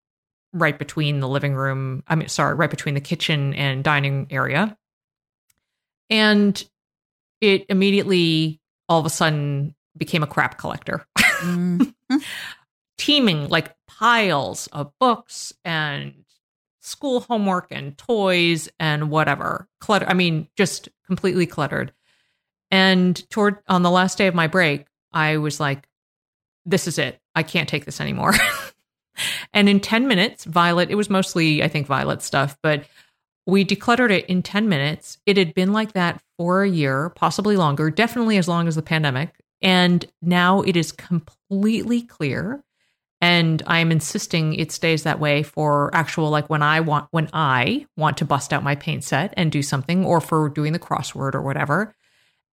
right 0.52 0.78
between 0.78 1.20
the 1.20 1.28
living 1.28 1.54
room. 1.54 2.02
I 2.08 2.14
mean, 2.14 2.28
sorry, 2.28 2.54
right 2.54 2.70
between 2.70 2.94
the 2.94 3.00
kitchen 3.00 3.54
and 3.54 3.82
dining 3.82 4.28
area. 4.30 4.76
And 6.10 6.62
it 7.40 7.66
immediately, 7.68 8.60
all 8.88 9.00
of 9.00 9.06
a 9.06 9.10
sudden, 9.10 9.74
became 9.96 10.22
a 10.22 10.26
crap 10.26 10.58
collector. 10.58 11.06
Mm. 11.16 11.94
teeming 12.98 13.48
like 13.48 13.74
piles 13.86 14.66
of 14.68 14.92
books 14.98 15.52
and 15.64 16.24
school 16.80 17.20
homework 17.20 17.66
and 17.70 17.96
toys 17.98 18.68
and 18.78 19.10
whatever 19.10 19.68
clutter 19.80 20.06
i 20.08 20.14
mean 20.14 20.46
just 20.56 20.88
completely 21.06 21.46
cluttered 21.46 21.92
and 22.74 23.30
toward 23.30 23.58
on 23.68 23.82
the 23.82 23.90
last 23.90 24.18
day 24.18 24.26
of 24.26 24.34
my 24.34 24.46
break 24.48 24.87
i 25.12 25.37
was 25.37 25.60
like 25.60 25.88
this 26.66 26.87
is 26.87 26.98
it. 26.98 27.20
I 27.34 27.42
can't 27.42 27.68
take 27.68 27.84
this 27.84 28.00
anymore. 28.00 28.34
And 29.52 29.68
in 29.68 29.78
10 29.78 30.08
minutes 30.08 30.44
violet 30.44 30.90
it 30.90 30.96
was 30.96 31.08
mostly 31.08 31.62
i 31.62 31.68
think 31.68 31.87
violet 31.87 32.20
stuff 32.20 32.58
but 32.64 32.84
we 33.46 33.64
decluttered 33.64 34.10
it 34.10 34.26
in 34.26 34.42
10 34.42 34.68
minutes. 34.68 35.18
It 35.24 35.37
had 35.37 35.54
been 35.54 35.72
like 35.72 35.92
that 35.92 36.20
for 36.37 36.64
a 36.64 36.68
year 36.68 37.10
possibly 37.10 37.56
longer 37.56 37.90
definitely 37.90 38.38
as 38.38 38.48
long 38.48 38.66
as 38.66 38.74
the 38.74 38.82
pandemic. 38.82 39.30
And 39.62 40.04
now 40.20 40.62
it 40.62 40.76
is 40.76 40.90
completely 40.90 42.02
clear. 42.02 42.64
And 43.20 43.62
i'm 43.68 43.92
insisting 43.92 44.54
it 44.54 44.72
stays 44.72 45.04
that 45.04 45.20
way 45.20 45.44
for 45.44 45.94
actual 45.94 46.30
like 46.30 46.50
when 46.50 46.62
i 46.62 46.80
want 46.80 47.06
when 47.12 47.30
i 47.32 47.87
want 47.96 48.16
to 48.16 48.24
bust 48.24 48.52
out 48.52 48.64
my 48.64 48.74
paint 48.74 49.04
set 49.04 49.32
and 49.37 49.52
do 49.52 49.62
something 49.62 50.04
or 50.04 50.20
for 50.20 50.48
doing 50.48 50.72
the 50.72 50.80
crossword 50.80 51.37
or 51.37 51.40
whatever 51.42 51.94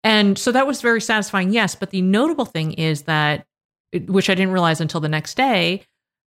and 0.05 0.39
so 0.39 0.53
that 0.53 0.67
was 0.67 0.81
very 0.83 1.01
satisfying 1.01 1.51
yes 1.53 1.75
but 1.75 1.91
the 1.91 2.03
notable 2.03 2.45
thing 2.45 2.73
is 2.75 3.03
that 3.03 3.47
which 4.07 4.31
i 4.31 4.35
didn't 4.35 4.53
realize 4.53 4.81
until 4.81 5.01
the 5.01 5.09
next 5.09 5.37
day 5.37 5.83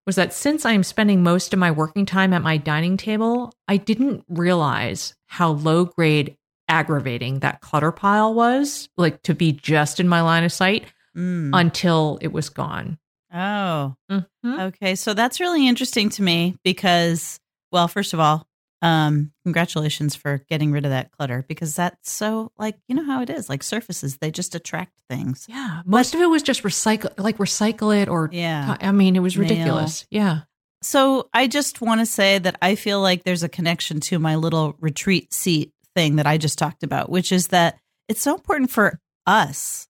was 0.06 0.16
that 0.16 0.34
since 0.34 0.66
i'm 0.66 0.84
spending 0.84 1.24
most 1.24 1.54
of 1.54 1.60
my 1.60 1.72
working 1.72 2.06
time 2.06 2.34
at 2.34 2.42
my 2.42 2.58
dining 2.58 2.98
table 2.98 3.54
i 3.68 3.78
didn't 3.78 4.24
realize 4.30 5.14
how 5.28 5.52
low 5.52 5.86
grade 5.86 6.36
aggravating 6.68 7.40
that 7.40 7.62
clutter 7.62 7.92
pile 7.92 8.34
was 8.34 8.90
like 8.98 9.22
to 9.24 9.34
be 9.34 9.52
just 9.52 10.00
in 10.00 10.08
my 10.08 10.22
line 10.22 10.44
of 10.44 10.52
sight 10.52 10.86
Mm. 11.16 11.52
until 11.54 12.18
it 12.22 12.34
was 12.34 12.50
gone 12.50 12.98
Oh, 13.36 13.96
Mhm. 14.12 14.26
okay. 14.46 14.94
So 14.96 15.14
that's 15.16 15.40
really 15.40 15.68
interesting 15.68 16.10
to 16.10 16.22
me 16.24 16.56
because, 16.64 17.40
well, 17.72 17.88
first 17.88 18.14
of 18.14 18.20
all, 18.20 18.48
um, 18.84 19.32
congratulations 19.46 20.14
for 20.16 20.44
getting 20.50 20.72
rid 20.72 20.84
of 20.86 20.92
that 20.92 21.12
clutter 21.12 21.46
because 21.48 21.76
that's 21.76 22.12
so 22.12 22.52
like 22.58 22.76
you 22.88 22.96
know 22.96 23.04
how 23.06 23.22
it 23.22 23.30
is 23.30 23.48
like 23.50 23.64
surfaces 23.64 24.18
they 24.18 24.30
just 24.30 24.54
attract 24.56 24.92
things. 25.10 25.46
Yeah, 25.50 25.82
most 25.86 26.14
of 26.14 26.22
it 26.22 26.28
was 26.28 26.44
just 26.44 26.64
recycle, 26.64 27.12
like 27.18 27.38
recycle 27.38 28.00
it, 28.00 28.10
or 28.10 28.30
Yeah. 28.32 28.78
I 28.80 28.92
mean, 28.92 29.16
it 29.16 29.20
was 29.22 29.36
Nail. 29.38 29.50
ridiculous. 29.50 30.06
Yeah, 30.12 30.42
So 30.82 31.30
I 31.34 31.48
just 31.48 31.82
want 31.82 32.02
to 32.02 32.06
say 32.06 32.38
that 32.40 32.58
I 32.62 32.76
feel 32.76 33.00
like 33.02 33.24
there's 33.24 33.44
a 33.44 33.50
connection 33.50 34.00
to 34.02 34.20
my 34.20 34.36
little 34.36 34.76
retreat 34.80 35.34
seat 35.34 35.72
thing 35.96 36.18
that 36.18 36.28
I 36.28 36.38
just 36.38 36.60
talked 36.60 36.84
about, 36.84 37.10
which 37.10 37.32
is 37.32 37.48
that 37.50 37.78
it's 38.10 38.22
so 38.22 38.34
important 38.36 38.70
for 38.70 39.00
us, 39.26 39.88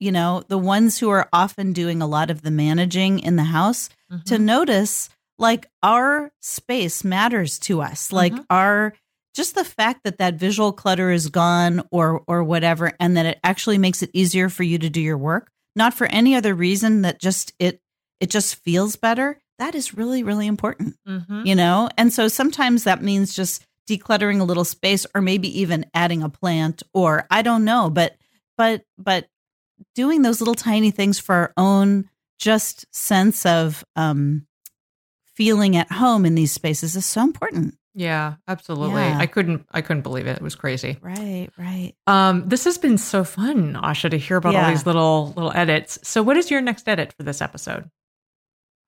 you 0.00 0.10
know, 0.10 0.42
the 0.48 0.58
ones 0.58 0.98
who 0.98 1.10
are 1.10 1.28
often 1.32 1.72
doing 1.72 2.02
a 2.02 2.06
lot 2.08 2.28
of 2.30 2.42
the 2.42 2.50
managing 2.50 3.20
in 3.20 3.36
the 3.36 3.44
house 3.44 3.88
to 4.26 4.34
Mm-hmm. 4.34 4.44
notice 4.44 5.08
like 5.42 5.66
our 5.82 6.32
space 6.40 7.04
matters 7.04 7.58
to 7.60 7.82
us. 7.82 8.10
Like 8.12 8.32
Mhm. 8.32 8.46
our 8.48 8.94
just 9.34 9.54
the 9.54 9.64
fact 9.64 10.04
that 10.04 10.18
that 10.18 10.34
visual 10.34 10.72
clutter 10.72 11.10
is 11.10 11.28
gone 11.28 11.82
or 11.90 12.22
or 12.26 12.44
whatever 12.44 12.92
and 13.00 13.16
that 13.16 13.26
it 13.26 13.40
actually 13.44 13.78
makes 13.78 14.02
it 14.02 14.10
easier 14.14 14.48
for 14.48 14.62
you 14.62 14.78
to 14.78 14.88
do 14.90 15.00
your 15.00 15.18
work, 15.18 15.50
not 15.76 15.94
for 15.94 16.06
any 16.06 16.34
other 16.34 16.54
reason 16.54 17.02
that 17.02 17.20
just 17.20 17.52
it 17.58 17.80
it 18.20 18.30
just 18.30 18.54
feels 18.56 18.96
better. 18.96 19.38
That 19.58 19.74
is 19.74 19.94
really 19.94 20.22
really 20.22 20.46
important 20.46 20.96
Mhm. 21.06 21.46
you 21.46 21.54
know 21.54 21.88
and 21.96 22.12
so 22.12 22.26
sometimes 22.28 22.84
that 22.84 23.02
means 23.02 23.34
just 23.34 23.64
decluttering 23.88 24.40
a 24.40 24.44
little 24.44 24.64
space 24.64 25.06
or 25.14 25.20
maybe 25.20 25.60
even 25.60 25.86
adding 25.94 26.22
a 26.22 26.28
plant 26.28 26.82
or 26.94 27.26
i 27.30 27.42
don't 27.42 27.64
know 27.64 27.88
but 27.90 28.16
but 28.56 28.84
but 28.98 29.28
doing 29.94 30.22
those 30.22 30.40
little 30.40 30.54
tiny 30.54 30.90
things 30.90 31.18
for 31.20 31.34
our 31.34 31.52
own 31.56 32.08
just 32.40 32.86
sense 32.94 33.44
of 33.46 33.84
um 33.94 34.46
feeling 35.34 35.76
at 35.76 35.90
home 35.92 36.24
in 36.26 36.34
these 36.34 36.52
spaces 36.52 36.96
is 36.96 37.06
so 37.06 37.22
important 37.22 37.76
yeah, 37.94 38.36
absolutely. 38.48 39.02
Yeah. 39.02 39.18
I 39.18 39.26
couldn't, 39.26 39.66
I 39.70 39.82
couldn't 39.82 40.00
believe 40.00 40.26
it. 40.26 40.36
It 40.38 40.42
was 40.42 40.54
crazy. 40.54 40.96
right 41.02 41.50
right 41.58 41.92
Um, 42.06 42.48
this 42.48 42.64
has 42.64 42.78
been 42.78 42.96
so 42.96 43.22
fun, 43.22 43.74
Asha, 43.74 44.08
to 44.10 44.16
hear 44.16 44.38
about 44.38 44.54
all 44.54 44.70
these 44.70 44.86
little 44.86 45.34
little 45.36 45.52
edits. 45.54 45.98
So, 46.02 46.22
what 46.22 46.38
is 46.38 46.50
your 46.50 46.62
next 46.62 46.88
edit 46.88 47.12
for 47.12 47.22
this 47.22 47.42
episode? 47.42 47.90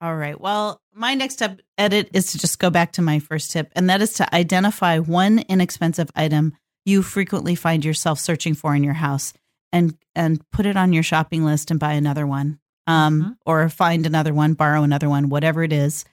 all 0.01 0.17
right 0.17 0.41
well 0.41 0.81
my 0.93 1.15
next 1.15 1.35
step 1.35 1.61
edit 1.79 2.09
is 2.13 2.33
to 2.33 2.39
just 2.39 2.59
go 2.59 2.69
back 2.71 2.93
to 2.93 3.03
my 3.03 3.19
first 3.19 3.51
tip 3.53 3.71
and 3.77 3.89
that 3.89 4.03
is 4.03 4.15
to 4.15 4.35
identify 4.35 4.99
one 4.99 5.39
inexpensive 5.49 6.11
item 6.17 6.53
you 6.85 7.03
frequently 7.03 7.55
find 7.55 7.85
yourself 7.85 8.19
searching 8.19 8.55
for 8.55 8.75
in 8.75 8.83
your 8.83 8.93
house 8.95 9.33
and 9.73 9.97
and 10.15 10.41
put 10.51 10.67
it 10.67 10.77
on 10.77 10.93
your 10.93 11.03
shopping 11.03 11.45
list 11.45 11.71
and 11.71 11.79
buy 11.79 11.93
another 11.93 12.27
one 12.27 12.59
um 12.87 13.23
Mhm. 13.23 13.37
or 13.47 13.69
find 13.69 14.05
another 14.05 14.35
one 14.35 14.55
borrow 14.55 14.83
another 14.83 15.09
one 15.09 15.29
whatever 15.29 15.63
it 15.63 15.73
is 15.73 16.05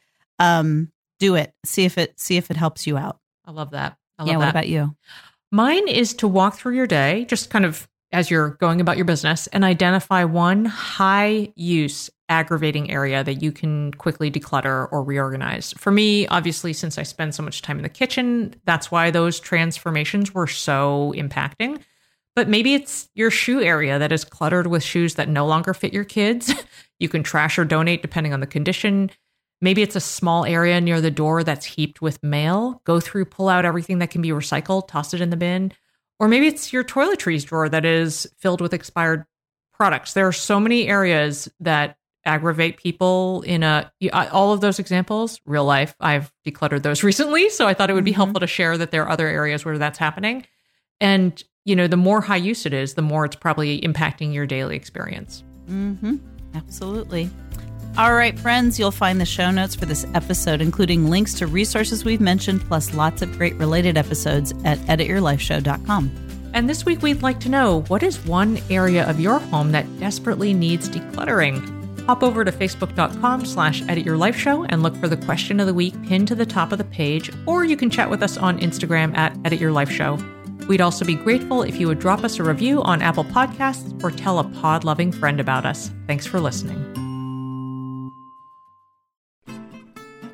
um 0.41 0.91
do 1.19 1.35
it 1.35 1.53
see 1.65 1.85
if 1.85 1.97
it 1.97 2.19
see 2.19 2.35
if 2.35 2.51
it 2.51 2.57
helps 2.57 2.85
you 2.85 2.97
out 2.97 3.19
I 3.45 3.51
love 3.51 3.71
that. 3.71 3.97
I 4.19 4.23
love 4.23 4.31
yeah 4.31 4.37
what 4.37 4.45
that. 4.45 4.51
about 4.51 4.67
you 4.67 4.95
Mine 5.51 5.89
is 5.89 6.13
to 6.15 6.27
walk 6.29 6.55
through 6.55 6.75
your 6.75 6.87
day, 6.87 7.25
just 7.25 7.49
kind 7.49 7.65
of 7.65 7.87
as 8.13 8.31
you're 8.31 8.51
going 8.51 8.81
about 8.81 8.95
your 8.97 9.05
business, 9.05 9.47
and 9.47 9.63
identify 9.63 10.23
one 10.23 10.65
high 10.65 11.51
use 11.55 12.09
aggravating 12.29 12.89
area 12.89 13.23
that 13.23 13.41
you 13.41 13.51
can 13.51 13.93
quickly 13.93 14.31
declutter 14.31 14.87
or 14.91 15.03
reorganize. 15.03 15.73
For 15.77 15.91
me, 15.91 16.25
obviously, 16.27 16.71
since 16.71 16.97
I 16.97 17.03
spend 17.03 17.35
so 17.35 17.43
much 17.43 17.61
time 17.61 17.77
in 17.77 17.83
the 17.83 17.89
kitchen, 17.89 18.55
that's 18.65 18.91
why 18.91 19.11
those 19.11 19.39
transformations 19.39 20.33
were 20.33 20.47
so 20.47 21.13
impacting. 21.17 21.81
But 22.33 22.47
maybe 22.47 22.73
it's 22.73 23.09
your 23.13 23.31
shoe 23.31 23.61
area 23.61 23.99
that 23.99 24.13
is 24.13 24.23
cluttered 24.23 24.67
with 24.67 24.83
shoes 24.83 25.15
that 25.15 25.27
no 25.27 25.45
longer 25.45 25.73
fit 25.73 25.93
your 25.93 26.05
kids. 26.05 26.53
you 26.99 27.09
can 27.09 27.23
trash 27.23 27.59
or 27.59 27.65
donate 27.65 28.01
depending 28.01 28.31
on 28.31 28.39
the 28.39 28.47
condition. 28.47 29.11
Maybe 29.61 29.81
it's 29.81 29.95
a 29.95 29.99
small 30.01 30.43
area 30.45 30.81
near 30.81 30.99
the 31.01 31.11
door 31.11 31.43
that's 31.43 31.65
heaped 31.65 32.01
with 32.01 32.21
mail. 32.23 32.81
Go 32.83 32.99
through, 32.99 33.25
pull 33.25 33.47
out 33.47 33.63
everything 33.65 33.99
that 33.99 34.09
can 34.09 34.21
be 34.21 34.29
recycled, 34.29 34.87
toss 34.87 35.13
it 35.13 35.21
in 35.21 35.29
the 35.29 35.37
bin. 35.37 35.71
Or 36.19 36.27
maybe 36.27 36.47
it's 36.47 36.73
your 36.73 36.83
toiletries 36.83 37.45
drawer 37.45 37.69
that 37.69 37.85
is 37.85 38.27
filled 38.37 38.61
with 38.61 38.73
expired 38.73 39.25
products. 39.73 40.13
There 40.13 40.27
are 40.27 40.31
so 40.33 40.59
many 40.59 40.87
areas 40.87 41.47
that 41.59 41.97
aggravate 42.23 42.77
people 42.77 43.41
in 43.47 43.63
a 43.63 43.91
all 44.31 44.53
of 44.53 44.61
those 44.61 44.77
examples 44.77 45.41
real 45.47 45.65
life 45.65 45.95
i've 45.99 46.31
decluttered 46.45 46.83
those 46.83 47.01
recently 47.11 47.49
so 47.49 47.67
i 47.67 47.73
thought 47.73 47.89
it 47.89 47.93
would 47.93 48.03
be 48.05 48.11
Mhm. 48.11 48.15
helpful 48.17 48.39
to 48.39 48.45
share 48.45 48.77
that 48.77 48.91
there 48.91 49.01
are 49.01 49.09
other 49.09 49.25
areas 49.27 49.65
where 49.65 49.75
that's 49.79 49.97
happening 49.97 50.45
and 50.99 51.43
you 51.65 51.75
know, 51.75 51.87
the 51.87 51.97
more 51.97 52.21
high 52.21 52.37
use 52.37 52.65
it 52.65 52.73
is, 52.73 52.95
the 52.95 53.01
more 53.03 53.23
it's 53.25 53.35
probably 53.35 53.79
impacting 53.81 54.33
your 54.33 54.47
daily 54.47 54.75
experience. 54.75 55.43
Mm-hmm. 55.69 56.17
Absolutely. 56.55 57.29
All 57.97 58.13
right, 58.13 58.39
friends, 58.39 58.79
you'll 58.79 58.91
find 58.91 59.19
the 59.19 59.25
show 59.25 59.51
notes 59.51 59.75
for 59.75 59.85
this 59.85 60.05
episode, 60.13 60.61
including 60.61 61.09
links 61.09 61.33
to 61.35 61.45
resources 61.45 62.05
we've 62.05 62.21
mentioned, 62.21 62.61
plus 62.61 62.93
lots 62.93 63.21
of 63.21 63.37
great 63.37 63.55
related 63.55 63.97
episodes 63.97 64.53
at 64.63 64.77
edityourlifeshow.com. 64.79 66.09
And 66.53 66.69
this 66.69 66.85
week, 66.85 67.01
we'd 67.01 67.21
like 67.21 67.41
to 67.41 67.49
know 67.49 67.81
what 67.83 68.01
is 68.01 68.25
one 68.25 68.59
area 68.69 69.07
of 69.09 69.19
your 69.19 69.39
home 69.39 69.73
that 69.73 69.99
desperately 69.99 70.53
needs 70.53 70.89
decluttering? 70.89 72.05
Hop 72.05 72.23
over 72.23 72.45
to 72.45 72.51
facebook.com 72.51 73.45
slash 73.45 73.81
edityourlifeshow 73.83 74.65
and 74.69 74.83
look 74.83 74.95
for 74.95 75.09
the 75.09 75.17
question 75.17 75.59
of 75.59 75.67
the 75.67 75.73
week 75.73 75.93
pinned 76.03 76.29
to 76.29 76.35
the 76.35 76.45
top 76.45 76.71
of 76.71 76.77
the 76.77 76.85
page, 76.85 77.29
or 77.45 77.65
you 77.65 77.75
can 77.75 77.89
chat 77.89 78.09
with 78.09 78.23
us 78.23 78.37
on 78.37 78.57
Instagram 78.59 79.15
at 79.17 79.33
edityourlifeshow. 79.43 80.67
We'd 80.67 80.81
also 80.81 81.03
be 81.03 81.15
grateful 81.15 81.63
if 81.63 81.77
you 81.77 81.87
would 81.87 81.99
drop 81.99 82.23
us 82.23 82.39
a 82.39 82.43
review 82.43 82.81
on 82.83 83.01
Apple 83.01 83.25
Podcasts 83.25 84.01
or 84.01 84.11
tell 84.11 84.39
a 84.39 84.45
pod 84.45 84.85
loving 84.85 85.11
friend 85.11 85.41
about 85.41 85.65
us. 85.65 85.91
Thanks 86.07 86.25
for 86.25 86.39
listening. 86.39 87.00